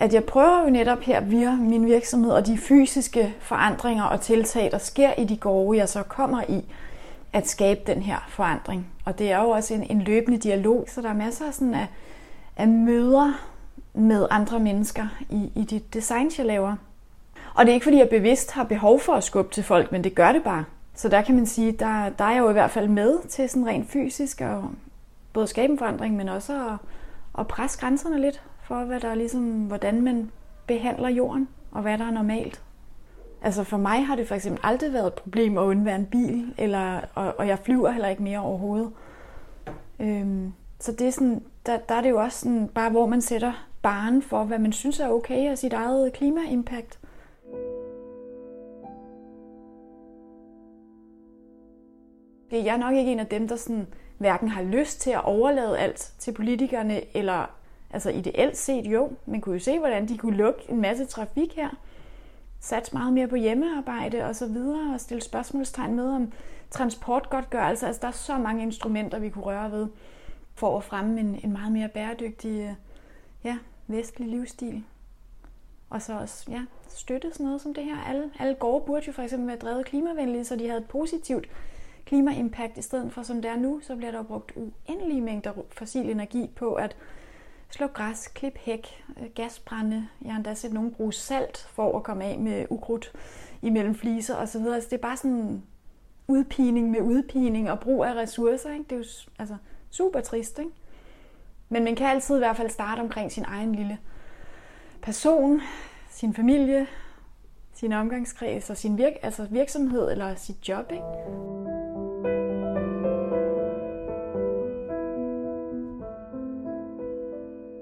at 0.00 0.14
jeg 0.14 0.24
prøver 0.24 0.62
jo 0.64 0.70
netop 0.70 1.00
her 1.00 1.20
via 1.20 1.50
min 1.54 1.86
virksomhed 1.86 2.30
og 2.30 2.46
de 2.46 2.58
fysiske 2.58 3.34
forandringer 3.40 4.04
og 4.04 4.20
tiltag, 4.20 4.70
der 4.70 4.78
sker 4.78 5.12
i 5.18 5.24
de 5.24 5.36
gårde, 5.36 5.78
jeg 5.78 5.88
så 5.88 6.02
kommer 6.02 6.42
i, 6.48 6.64
at 7.32 7.48
skabe 7.48 7.80
den 7.86 8.02
her 8.02 8.26
forandring. 8.28 8.86
Og 9.04 9.18
det 9.18 9.32
er 9.32 9.42
jo 9.42 9.48
også 9.48 9.74
en, 9.74 9.82
en 9.90 10.02
løbende 10.02 10.38
dialog, 10.38 10.84
så 10.88 11.02
der 11.02 11.08
er 11.08 11.14
masser 11.14 11.46
af, 11.46 11.54
sådan 11.54 11.74
af, 11.74 11.86
af 12.56 12.68
møder 12.68 13.32
med 13.94 14.26
andre 14.30 14.60
mennesker 14.60 15.06
i, 15.30 15.52
i 15.54 15.64
de 15.64 15.78
design, 15.78 16.30
jeg 16.38 16.46
laver. 16.46 16.76
Og 17.54 17.64
det 17.64 17.70
er 17.70 17.74
ikke 17.74 17.84
fordi, 17.84 17.98
jeg 17.98 18.08
bevidst 18.08 18.50
har 18.50 18.64
behov 18.64 19.00
for 19.00 19.12
at 19.12 19.24
skubbe 19.24 19.54
til 19.54 19.64
folk, 19.64 19.92
men 19.92 20.04
det 20.04 20.14
gør 20.14 20.32
det 20.32 20.42
bare. 20.42 20.64
Så 20.94 21.08
der 21.08 21.22
kan 21.22 21.34
man 21.34 21.46
sige, 21.46 21.72
der, 21.72 22.08
der 22.08 22.24
er 22.24 22.30
jeg 22.30 22.40
jo 22.40 22.50
i 22.50 22.52
hvert 22.52 22.70
fald 22.70 22.88
med 22.88 23.28
til 23.28 23.48
sådan 23.48 23.66
rent 23.66 23.90
fysisk 23.90 24.40
at 24.40 24.58
både 25.32 25.46
skabe 25.46 25.72
en 25.72 25.78
forandring, 25.78 26.16
men 26.16 26.28
også 26.28 26.52
at, 26.52 26.76
at 27.38 27.46
presse 27.46 27.80
grænserne 27.80 28.20
lidt 28.20 28.42
for, 28.70 28.84
hvad 28.84 29.00
der 29.00 29.08
er 29.08 29.14
ligesom, 29.14 29.66
hvordan 29.66 30.02
man 30.02 30.30
behandler 30.66 31.08
jorden, 31.08 31.48
og 31.70 31.82
hvad 31.82 31.98
der 31.98 32.04
er 32.04 32.10
normalt. 32.10 32.62
Altså 33.42 33.64
for 33.64 33.76
mig 33.76 34.06
har 34.06 34.16
det 34.16 34.28
for 34.28 34.34
eksempel 34.34 34.60
aldrig 34.62 34.92
været 34.92 35.06
et 35.06 35.14
problem 35.14 35.58
at 35.58 35.62
undvære 35.62 35.96
en 35.96 36.06
bil, 36.06 36.54
eller, 36.58 37.00
og, 37.14 37.34
og 37.38 37.46
jeg 37.46 37.58
flyver 37.58 37.90
heller 37.90 38.08
ikke 38.08 38.22
mere 38.22 38.38
overhovedet. 38.38 38.90
Øhm, 40.00 40.52
så 40.78 40.92
det 40.92 41.06
er 41.06 41.10
sådan, 41.10 41.42
der, 41.66 41.78
der 41.78 41.94
er 41.94 42.00
det 42.00 42.10
jo 42.10 42.20
også 42.20 42.38
sådan, 42.38 42.68
bare 42.68 42.90
hvor 42.90 43.06
man 43.06 43.20
sætter 43.20 43.68
baren 43.82 44.22
for, 44.22 44.44
hvad 44.44 44.58
man 44.58 44.72
synes 44.72 45.00
er 45.00 45.08
okay, 45.08 45.50
og 45.50 45.58
sit 45.58 45.72
eget 45.72 46.12
klimaimpact. 46.12 46.98
Jeg 52.52 52.66
er 52.66 52.76
nok 52.76 52.94
ikke 52.94 53.12
en 53.12 53.20
af 53.20 53.26
dem, 53.26 53.48
der 53.48 53.56
sådan, 53.56 53.86
hverken 54.18 54.48
har 54.48 54.62
lyst 54.62 55.00
til 55.00 55.10
at 55.10 55.24
overlade 55.24 55.78
alt 55.78 56.12
til 56.18 56.32
politikerne, 56.32 57.16
eller 57.16 57.59
Altså 57.92 58.10
ideelt 58.10 58.56
set 58.56 58.86
jo, 58.86 59.10
man 59.26 59.40
kunne 59.40 59.52
jo 59.52 59.60
se, 59.60 59.78
hvordan 59.78 60.08
de 60.08 60.18
kunne 60.18 60.36
lukke 60.36 60.60
en 60.68 60.80
masse 60.80 61.04
trafik 61.04 61.56
her. 61.56 61.70
Sats 62.60 62.92
meget 62.92 63.12
mere 63.12 63.28
på 63.28 63.36
hjemmearbejde 63.36 64.24
og 64.24 64.36
så 64.36 64.46
videre, 64.46 64.94
og 64.94 65.00
stille 65.00 65.22
spørgsmålstegn 65.22 65.94
med 65.94 66.08
om 66.08 66.32
transportgodtgørelse. 66.70 67.86
Altså 67.86 68.00
der 68.00 68.08
er 68.08 68.12
så 68.12 68.38
mange 68.38 68.62
instrumenter, 68.62 69.18
vi 69.18 69.30
kunne 69.30 69.44
røre 69.44 69.72
ved, 69.72 69.88
for 70.54 70.76
at 70.76 70.84
fremme 70.84 71.20
en, 71.20 71.40
en 71.44 71.52
meget 71.52 71.72
mere 71.72 71.88
bæredygtig 71.88 72.60
øh, 72.60 72.74
ja, 73.44 73.58
vestlig 73.86 74.28
livsstil. 74.28 74.84
Og 75.90 76.02
så 76.02 76.18
også 76.18 76.50
ja, 76.50 76.62
støtte 76.88 77.32
sådan 77.32 77.46
noget 77.46 77.60
som 77.60 77.74
det 77.74 77.84
her. 77.84 77.96
Alle, 78.08 78.30
alle 78.38 78.54
gårde 78.54 78.84
burde 78.86 79.06
jo 79.06 79.12
for 79.12 79.22
eksempel 79.22 79.48
være 79.48 79.56
drevet 79.56 79.86
klimavenlige, 79.86 80.44
så 80.44 80.56
de 80.56 80.66
havde 80.66 80.80
et 80.80 80.88
positivt 80.88 81.48
klimaimpact, 82.04 82.78
i 82.78 82.82
stedet 82.82 83.12
for 83.12 83.22
som 83.22 83.42
det 83.42 83.50
er 83.50 83.56
nu, 83.56 83.80
så 83.82 83.96
bliver 83.96 84.10
der 84.10 84.22
brugt 84.22 84.52
uendelige 84.56 85.20
mængder 85.20 85.52
fossil 85.70 86.10
energi 86.10 86.50
på 86.56 86.74
at 86.74 86.96
slå 87.70 87.86
græs, 87.86 88.28
klip 88.28 88.58
hæk, 88.58 89.04
øh, 89.20 89.26
gasbrænde. 89.34 90.08
Jeg 90.22 90.32
har 90.32 90.36
endda 90.36 90.54
set 90.54 90.72
nogen 90.72 90.94
bruge 90.94 91.12
salt 91.12 91.58
for 91.58 91.96
at 91.96 92.02
komme 92.02 92.24
af 92.24 92.38
med 92.38 92.66
ukrudt 92.70 93.12
imellem 93.62 93.94
fliser 93.94 94.36
osv. 94.36 94.66
Altså, 94.66 94.88
det 94.90 94.96
er 94.96 95.02
bare 95.02 95.16
sådan 95.16 95.62
udpining 96.28 96.90
med 96.90 97.00
udpining 97.00 97.70
og 97.70 97.80
brug 97.80 98.04
af 98.04 98.14
ressourcer. 98.14 98.72
Ikke? 98.72 98.84
Det 98.84 98.92
er 98.92 98.96
jo 98.96 99.04
altså, 99.38 99.56
super 99.90 100.20
trist. 100.20 100.58
Ikke? 100.58 100.70
Men 101.68 101.84
man 101.84 101.96
kan 101.96 102.06
altid 102.06 102.36
i 102.36 102.38
hvert 102.38 102.56
fald 102.56 102.70
starte 102.70 103.00
omkring 103.00 103.32
sin 103.32 103.44
egen 103.48 103.74
lille 103.74 103.98
person, 105.02 105.60
sin 106.10 106.34
familie, 106.34 106.86
sin 107.72 107.92
omgangskreds 107.92 108.70
og 108.70 108.76
sin 108.76 108.98
virk, 108.98 109.12
altså 109.22 109.46
virksomhed 109.50 110.10
eller 110.10 110.34
sit 110.34 110.68
job. 110.68 110.92
Ikke? 110.92 111.89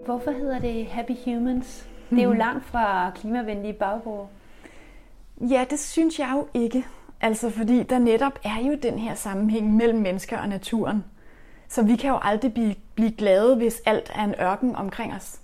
Hvorfor 0.09 0.31
hedder 0.31 0.59
det 0.59 0.87
Happy 0.87 1.13
Humans? 1.25 1.89
Det 2.11 2.19
er 2.19 2.23
jo 2.23 2.29
mhm. 2.29 2.39
langt 2.39 2.65
fra 2.65 3.11
klimavenlige 3.11 3.73
baggårde. 3.73 4.29
Ja, 5.41 5.65
det 5.71 5.79
synes 5.79 6.19
jeg 6.19 6.31
jo 6.35 6.61
ikke. 6.61 6.87
Altså 7.21 7.51
fordi 7.51 7.83
der 7.83 7.99
netop 7.99 8.39
er 8.45 8.61
jo 8.63 8.79
den 8.83 8.99
her 8.99 9.15
sammenhæng 9.15 9.77
mellem 9.77 9.99
mennesker 9.99 10.39
og 10.39 10.49
naturen. 10.49 11.05
Så 11.69 11.83
vi 11.83 11.97
kan 11.97 12.11
jo 12.11 12.19
aldrig 12.23 12.55
blive, 12.55 12.75
blive 12.95 13.11
glade, 13.11 13.57
hvis 13.57 13.83
alt 13.87 14.11
er 14.15 14.25
en 14.25 14.35
ørken 14.41 14.77
omkring 14.77 15.15
os. 15.15 15.41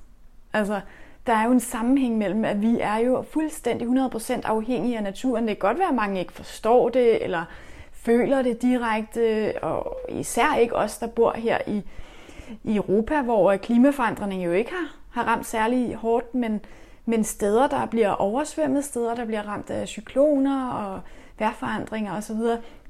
Altså, 0.52 0.80
der 1.26 1.32
er 1.32 1.44
jo 1.44 1.50
en 1.50 1.60
sammenhæng 1.60 2.18
mellem, 2.18 2.44
at 2.44 2.62
vi 2.62 2.80
er 2.80 2.96
jo 2.96 3.24
fuldstændig 3.30 3.88
100% 3.88 4.40
afhængige 4.44 4.96
af 4.96 5.02
naturen. 5.02 5.48
Det 5.48 5.58
kan 5.58 5.68
godt 5.68 5.78
være, 5.78 5.88
at 5.88 5.94
mange 5.94 6.20
ikke 6.20 6.32
forstår 6.32 6.88
det, 6.88 7.24
eller 7.24 7.44
føler 7.92 8.42
det 8.42 8.62
direkte, 8.62 9.52
og 9.62 9.96
især 10.08 10.54
ikke 10.54 10.76
os, 10.76 10.98
der 10.98 11.06
bor 11.06 11.32
her 11.36 11.58
i, 11.66 11.82
i 12.64 12.76
Europa, 12.76 13.22
hvor 13.22 13.52
øh, 13.52 13.58
klimaforandringen 13.58 14.46
jo 14.46 14.52
ikke 14.52 14.70
har, 14.70 14.96
har 15.10 15.24
ramt 15.24 15.46
særlig 15.46 15.94
hårdt, 15.94 16.34
men, 16.34 16.60
men 17.04 17.24
steder, 17.24 17.66
der 17.66 17.86
bliver 17.86 18.10
oversvømmet, 18.10 18.84
steder, 18.84 19.14
der 19.14 19.24
bliver 19.24 19.42
ramt 19.42 19.70
af 19.70 19.88
cykloner 19.88 20.70
og 20.70 21.00
vejrforandringer 21.38 22.16
osv., 22.16 22.36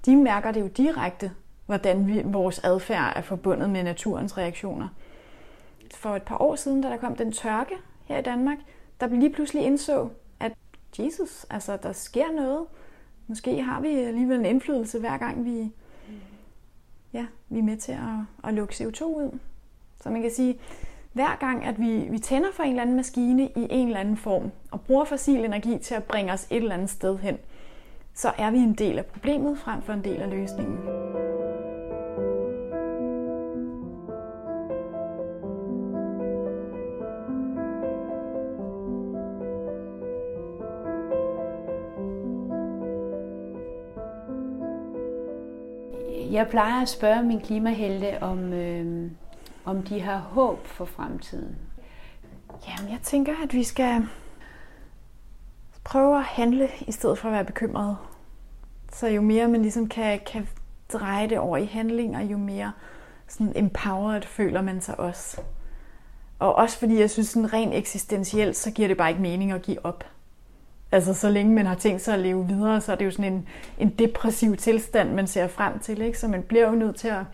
de 0.07 0.17
mærker 0.17 0.53
det 0.53 0.61
jo 0.61 0.67
direkte, 0.67 1.31
hvordan 1.67 2.07
vi, 2.07 2.23
vores 2.25 2.59
adfærd 2.59 3.13
er 3.17 3.23
forbundet 3.23 3.71
med 3.71 3.83
naturens 3.83 4.39
reaktioner. 4.39 4.89
For 5.95 6.17
et 6.17 6.23
par 6.23 6.43
år 6.43 6.57
siden, 6.57 6.81
da 6.81 6.89
der 6.89 6.97
kom 6.97 7.17
den 7.17 7.33
tørke 7.33 7.75
her 8.05 8.19
i 8.19 8.23
Danmark, 8.23 8.59
der 9.01 9.07
blev 9.07 9.21
lige 9.21 9.33
pludselig 9.33 9.63
indså, 9.63 10.09
at 10.41 10.53
Jesus, 10.99 11.47
altså 11.51 11.77
der 11.83 11.93
sker 11.93 12.33
noget. 12.37 12.67
Måske 13.27 13.63
har 13.63 13.81
vi 13.81 13.89
alligevel 13.89 14.39
en 14.39 14.47
indflydelse 14.47 14.99
hver 14.99 15.17
gang 15.17 15.45
vi, 15.45 15.73
ja, 17.15 17.27
vi 17.49 17.59
er 17.59 17.63
med 17.63 17.77
til 17.77 17.93
at, 17.93 18.49
at 18.49 18.55
lukke 18.55 18.75
CO2 18.75 19.05
ud. 19.05 19.39
Så 20.03 20.11
man 20.11 20.23
kan 20.23 20.31
sige, 20.31 20.59
hver 21.13 21.37
gang, 21.41 21.65
at 21.65 21.81
vi, 21.81 22.07
vi 22.11 22.19
tænder 22.19 22.49
for 22.53 22.63
en 22.63 22.71
eller 22.71 22.83
anden 22.83 22.97
maskine 22.97 23.45
i 23.45 23.67
en 23.71 23.87
eller 23.87 24.01
anden 24.01 24.17
form, 24.17 24.51
og 24.71 24.81
bruger 24.81 25.05
fossil 25.05 25.45
energi 25.45 25.79
til 25.79 25.95
at 25.95 26.05
bringe 26.05 26.33
os 26.33 26.47
et 26.51 26.57
eller 26.57 26.75
andet 26.75 26.91
sted 26.91 27.19
hen, 27.19 27.39
så 28.15 28.33
er 28.39 28.51
vi 28.51 28.59
en 28.59 28.75
del 28.75 28.99
af 28.99 29.07
problemet 29.07 29.59
frem 29.59 29.83
for 29.83 29.93
en 29.93 30.05
del 30.05 30.23
af 30.23 30.31
løsningen. 30.31 30.79
Jeg 46.35 46.49
plejer 46.49 46.83
at 46.83 46.89
spørge 46.89 47.23
min 47.23 47.41
klimahelte, 47.41 48.23
om, 48.23 48.53
øh, 48.53 49.11
om 49.65 49.83
de 49.83 50.01
har 50.01 50.19
håb 50.19 50.67
for 50.67 50.85
fremtiden. 50.85 51.57
Jamen, 52.69 52.93
jeg 52.93 52.99
tænker, 53.03 53.33
at 53.45 53.53
vi 53.55 53.63
skal 53.63 54.07
prøve 55.85 56.19
at 56.19 56.25
handle, 56.25 56.69
i 56.87 56.93
stedet 56.93 57.19
for 57.19 57.29
at 57.29 57.33
være 57.33 57.45
bekymret. 57.45 57.97
Så 58.93 59.09
jo 59.09 59.23
mere 59.23 59.49
man 59.49 59.63
ligesom 59.63 59.89
kan, 59.89 60.21
kan 60.27 60.49
dreje 60.93 61.29
det 61.29 61.39
over 61.39 61.57
i 61.57 61.65
handlinger, 61.65 62.21
jo 62.21 62.39
mere 62.39 62.73
sådan 63.29 63.53
empowered 63.57 64.23
føler 64.23 64.63
man 64.63 64.81
sig 64.81 65.01
også. 65.01 65.41
Og 66.39 66.55
også 66.55 66.79
fordi 66.79 67.01
jeg 67.01 67.11
synes, 67.11 67.29
sådan 67.29 67.53
rent 67.53 67.75
eksistentielt, 67.75 68.57
så 68.57 68.71
giver 68.71 68.89
det 68.89 68.97
bare 68.97 69.11
ikke 69.11 69.23
mening 69.23 69.53
at 69.53 69.63
give 69.63 69.87
op. 69.87 70.05
Altså 70.95 71.15
så 71.15 71.31
længe 71.31 71.55
man 71.55 71.67
har 71.67 71.75
tænkt 71.75 72.03
sig 72.03 72.15
at 72.15 72.21
leve 72.21 72.49
videre, 72.49 72.81
så 72.81 72.93
er 72.93 72.97
det 72.97 73.05
jo 73.05 73.11
sådan 73.11 73.33
en, 73.33 73.49
en 73.79 73.91
depressiv 73.91 74.57
tilstand, 74.57 75.13
man 75.13 75.27
ser 75.27 75.47
frem 75.47 75.79
til. 75.79 76.03
Ikke? 76.03 76.19
Så 76.19 76.29
man 76.29 76.43
bliver 76.43 76.69
jo 76.69 76.75
nødt 76.75 76.97
til 76.97 77.09
at, 77.09 77.25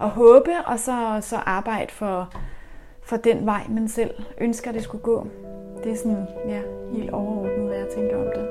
at 0.00 0.08
håbe, 0.08 0.50
og 0.66 0.78
så, 0.78 1.18
så 1.20 1.36
arbejde 1.36 1.92
for, 1.92 2.34
for 3.02 3.16
den 3.16 3.46
vej, 3.46 3.66
man 3.68 3.88
selv 3.88 4.10
ønsker, 4.38 4.72
det 4.72 4.82
skulle 4.82 5.02
gå. 5.02 5.26
Det 5.84 5.92
er 5.92 5.96
sådan, 5.96 6.26
ja, 6.48 6.60
helt 6.92 7.10
overordnet, 7.10 7.66
hvad 7.66 7.78
jeg 7.78 7.88
tænker 7.94 8.16
om 8.16 8.26
det. 8.34 8.48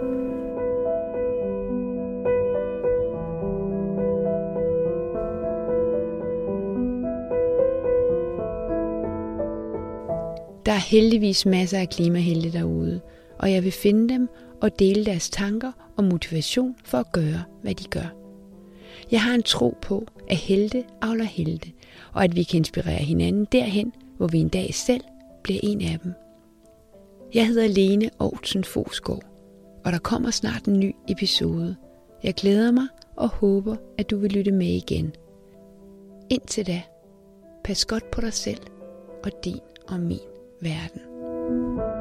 Der 10.66 10.72
er 10.72 10.90
heldigvis 10.90 11.46
masser 11.46 11.80
af 11.80 11.90
klimahelte 11.90 12.52
derude, 12.52 13.02
og 13.40 13.52
jeg 13.52 13.64
vil 13.64 13.72
finde 13.72 14.14
dem 14.14 14.30
og 14.62 14.80
dele 14.80 15.06
deres 15.06 15.30
tanker 15.30 15.72
og 15.98 16.04
motivation 16.04 16.76
for 16.84 16.98
at 16.98 17.12
gøre, 17.12 17.44
hvad 17.62 17.76
de 17.76 17.84
gør. 17.84 18.16
Jeg 19.12 19.22
har 19.22 19.34
en 19.34 19.44
tro 19.44 19.78
på, 19.82 20.06
at 20.30 20.38
helte 20.38 20.84
avler 21.02 21.24
helte, 21.24 21.72
og 22.14 22.24
at 22.24 22.36
vi 22.36 22.44
kan 22.44 22.58
inspirere 22.58 23.04
hinanden 23.04 23.48
derhen, 23.52 23.94
hvor 24.18 24.28
vi 24.28 24.38
en 24.38 24.50
dag 24.50 24.74
selv 24.74 25.04
bliver 25.44 25.60
en 25.64 25.82
af 25.82 26.00
dem. 26.04 26.14
Jeg 27.34 27.48
hedder 27.48 27.68
Lene 27.68 28.10
Aarhusen 28.20 28.64
Fosgaard, 28.64 29.24
og 29.86 29.92
der 29.92 30.00
kommer 30.00 30.32
snart 30.32 30.66
en 30.66 30.80
ny 30.80 30.96
episode. 31.10 31.76
Jeg 32.24 32.34
glæder 32.34 32.72
mig 32.72 32.88
og 33.16 33.30
håber, 33.30 33.76
at 33.98 34.10
du 34.10 34.18
vil 34.18 34.32
lytte 34.32 34.52
med 34.52 34.68
igen. 34.68 35.14
Indtil 36.30 36.68
da, 36.68 36.82
pas 37.64 37.86
godt 37.86 38.12
på 38.12 38.22
dig 38.22 38.34
selv 38.34 38.62
og 39.24 39.32
din 39.44 39.60
og 39.88 40.00
min 40.00 40.20
verden. 40.62 41.02
thank 41.42 41.96
you 41.96 42.01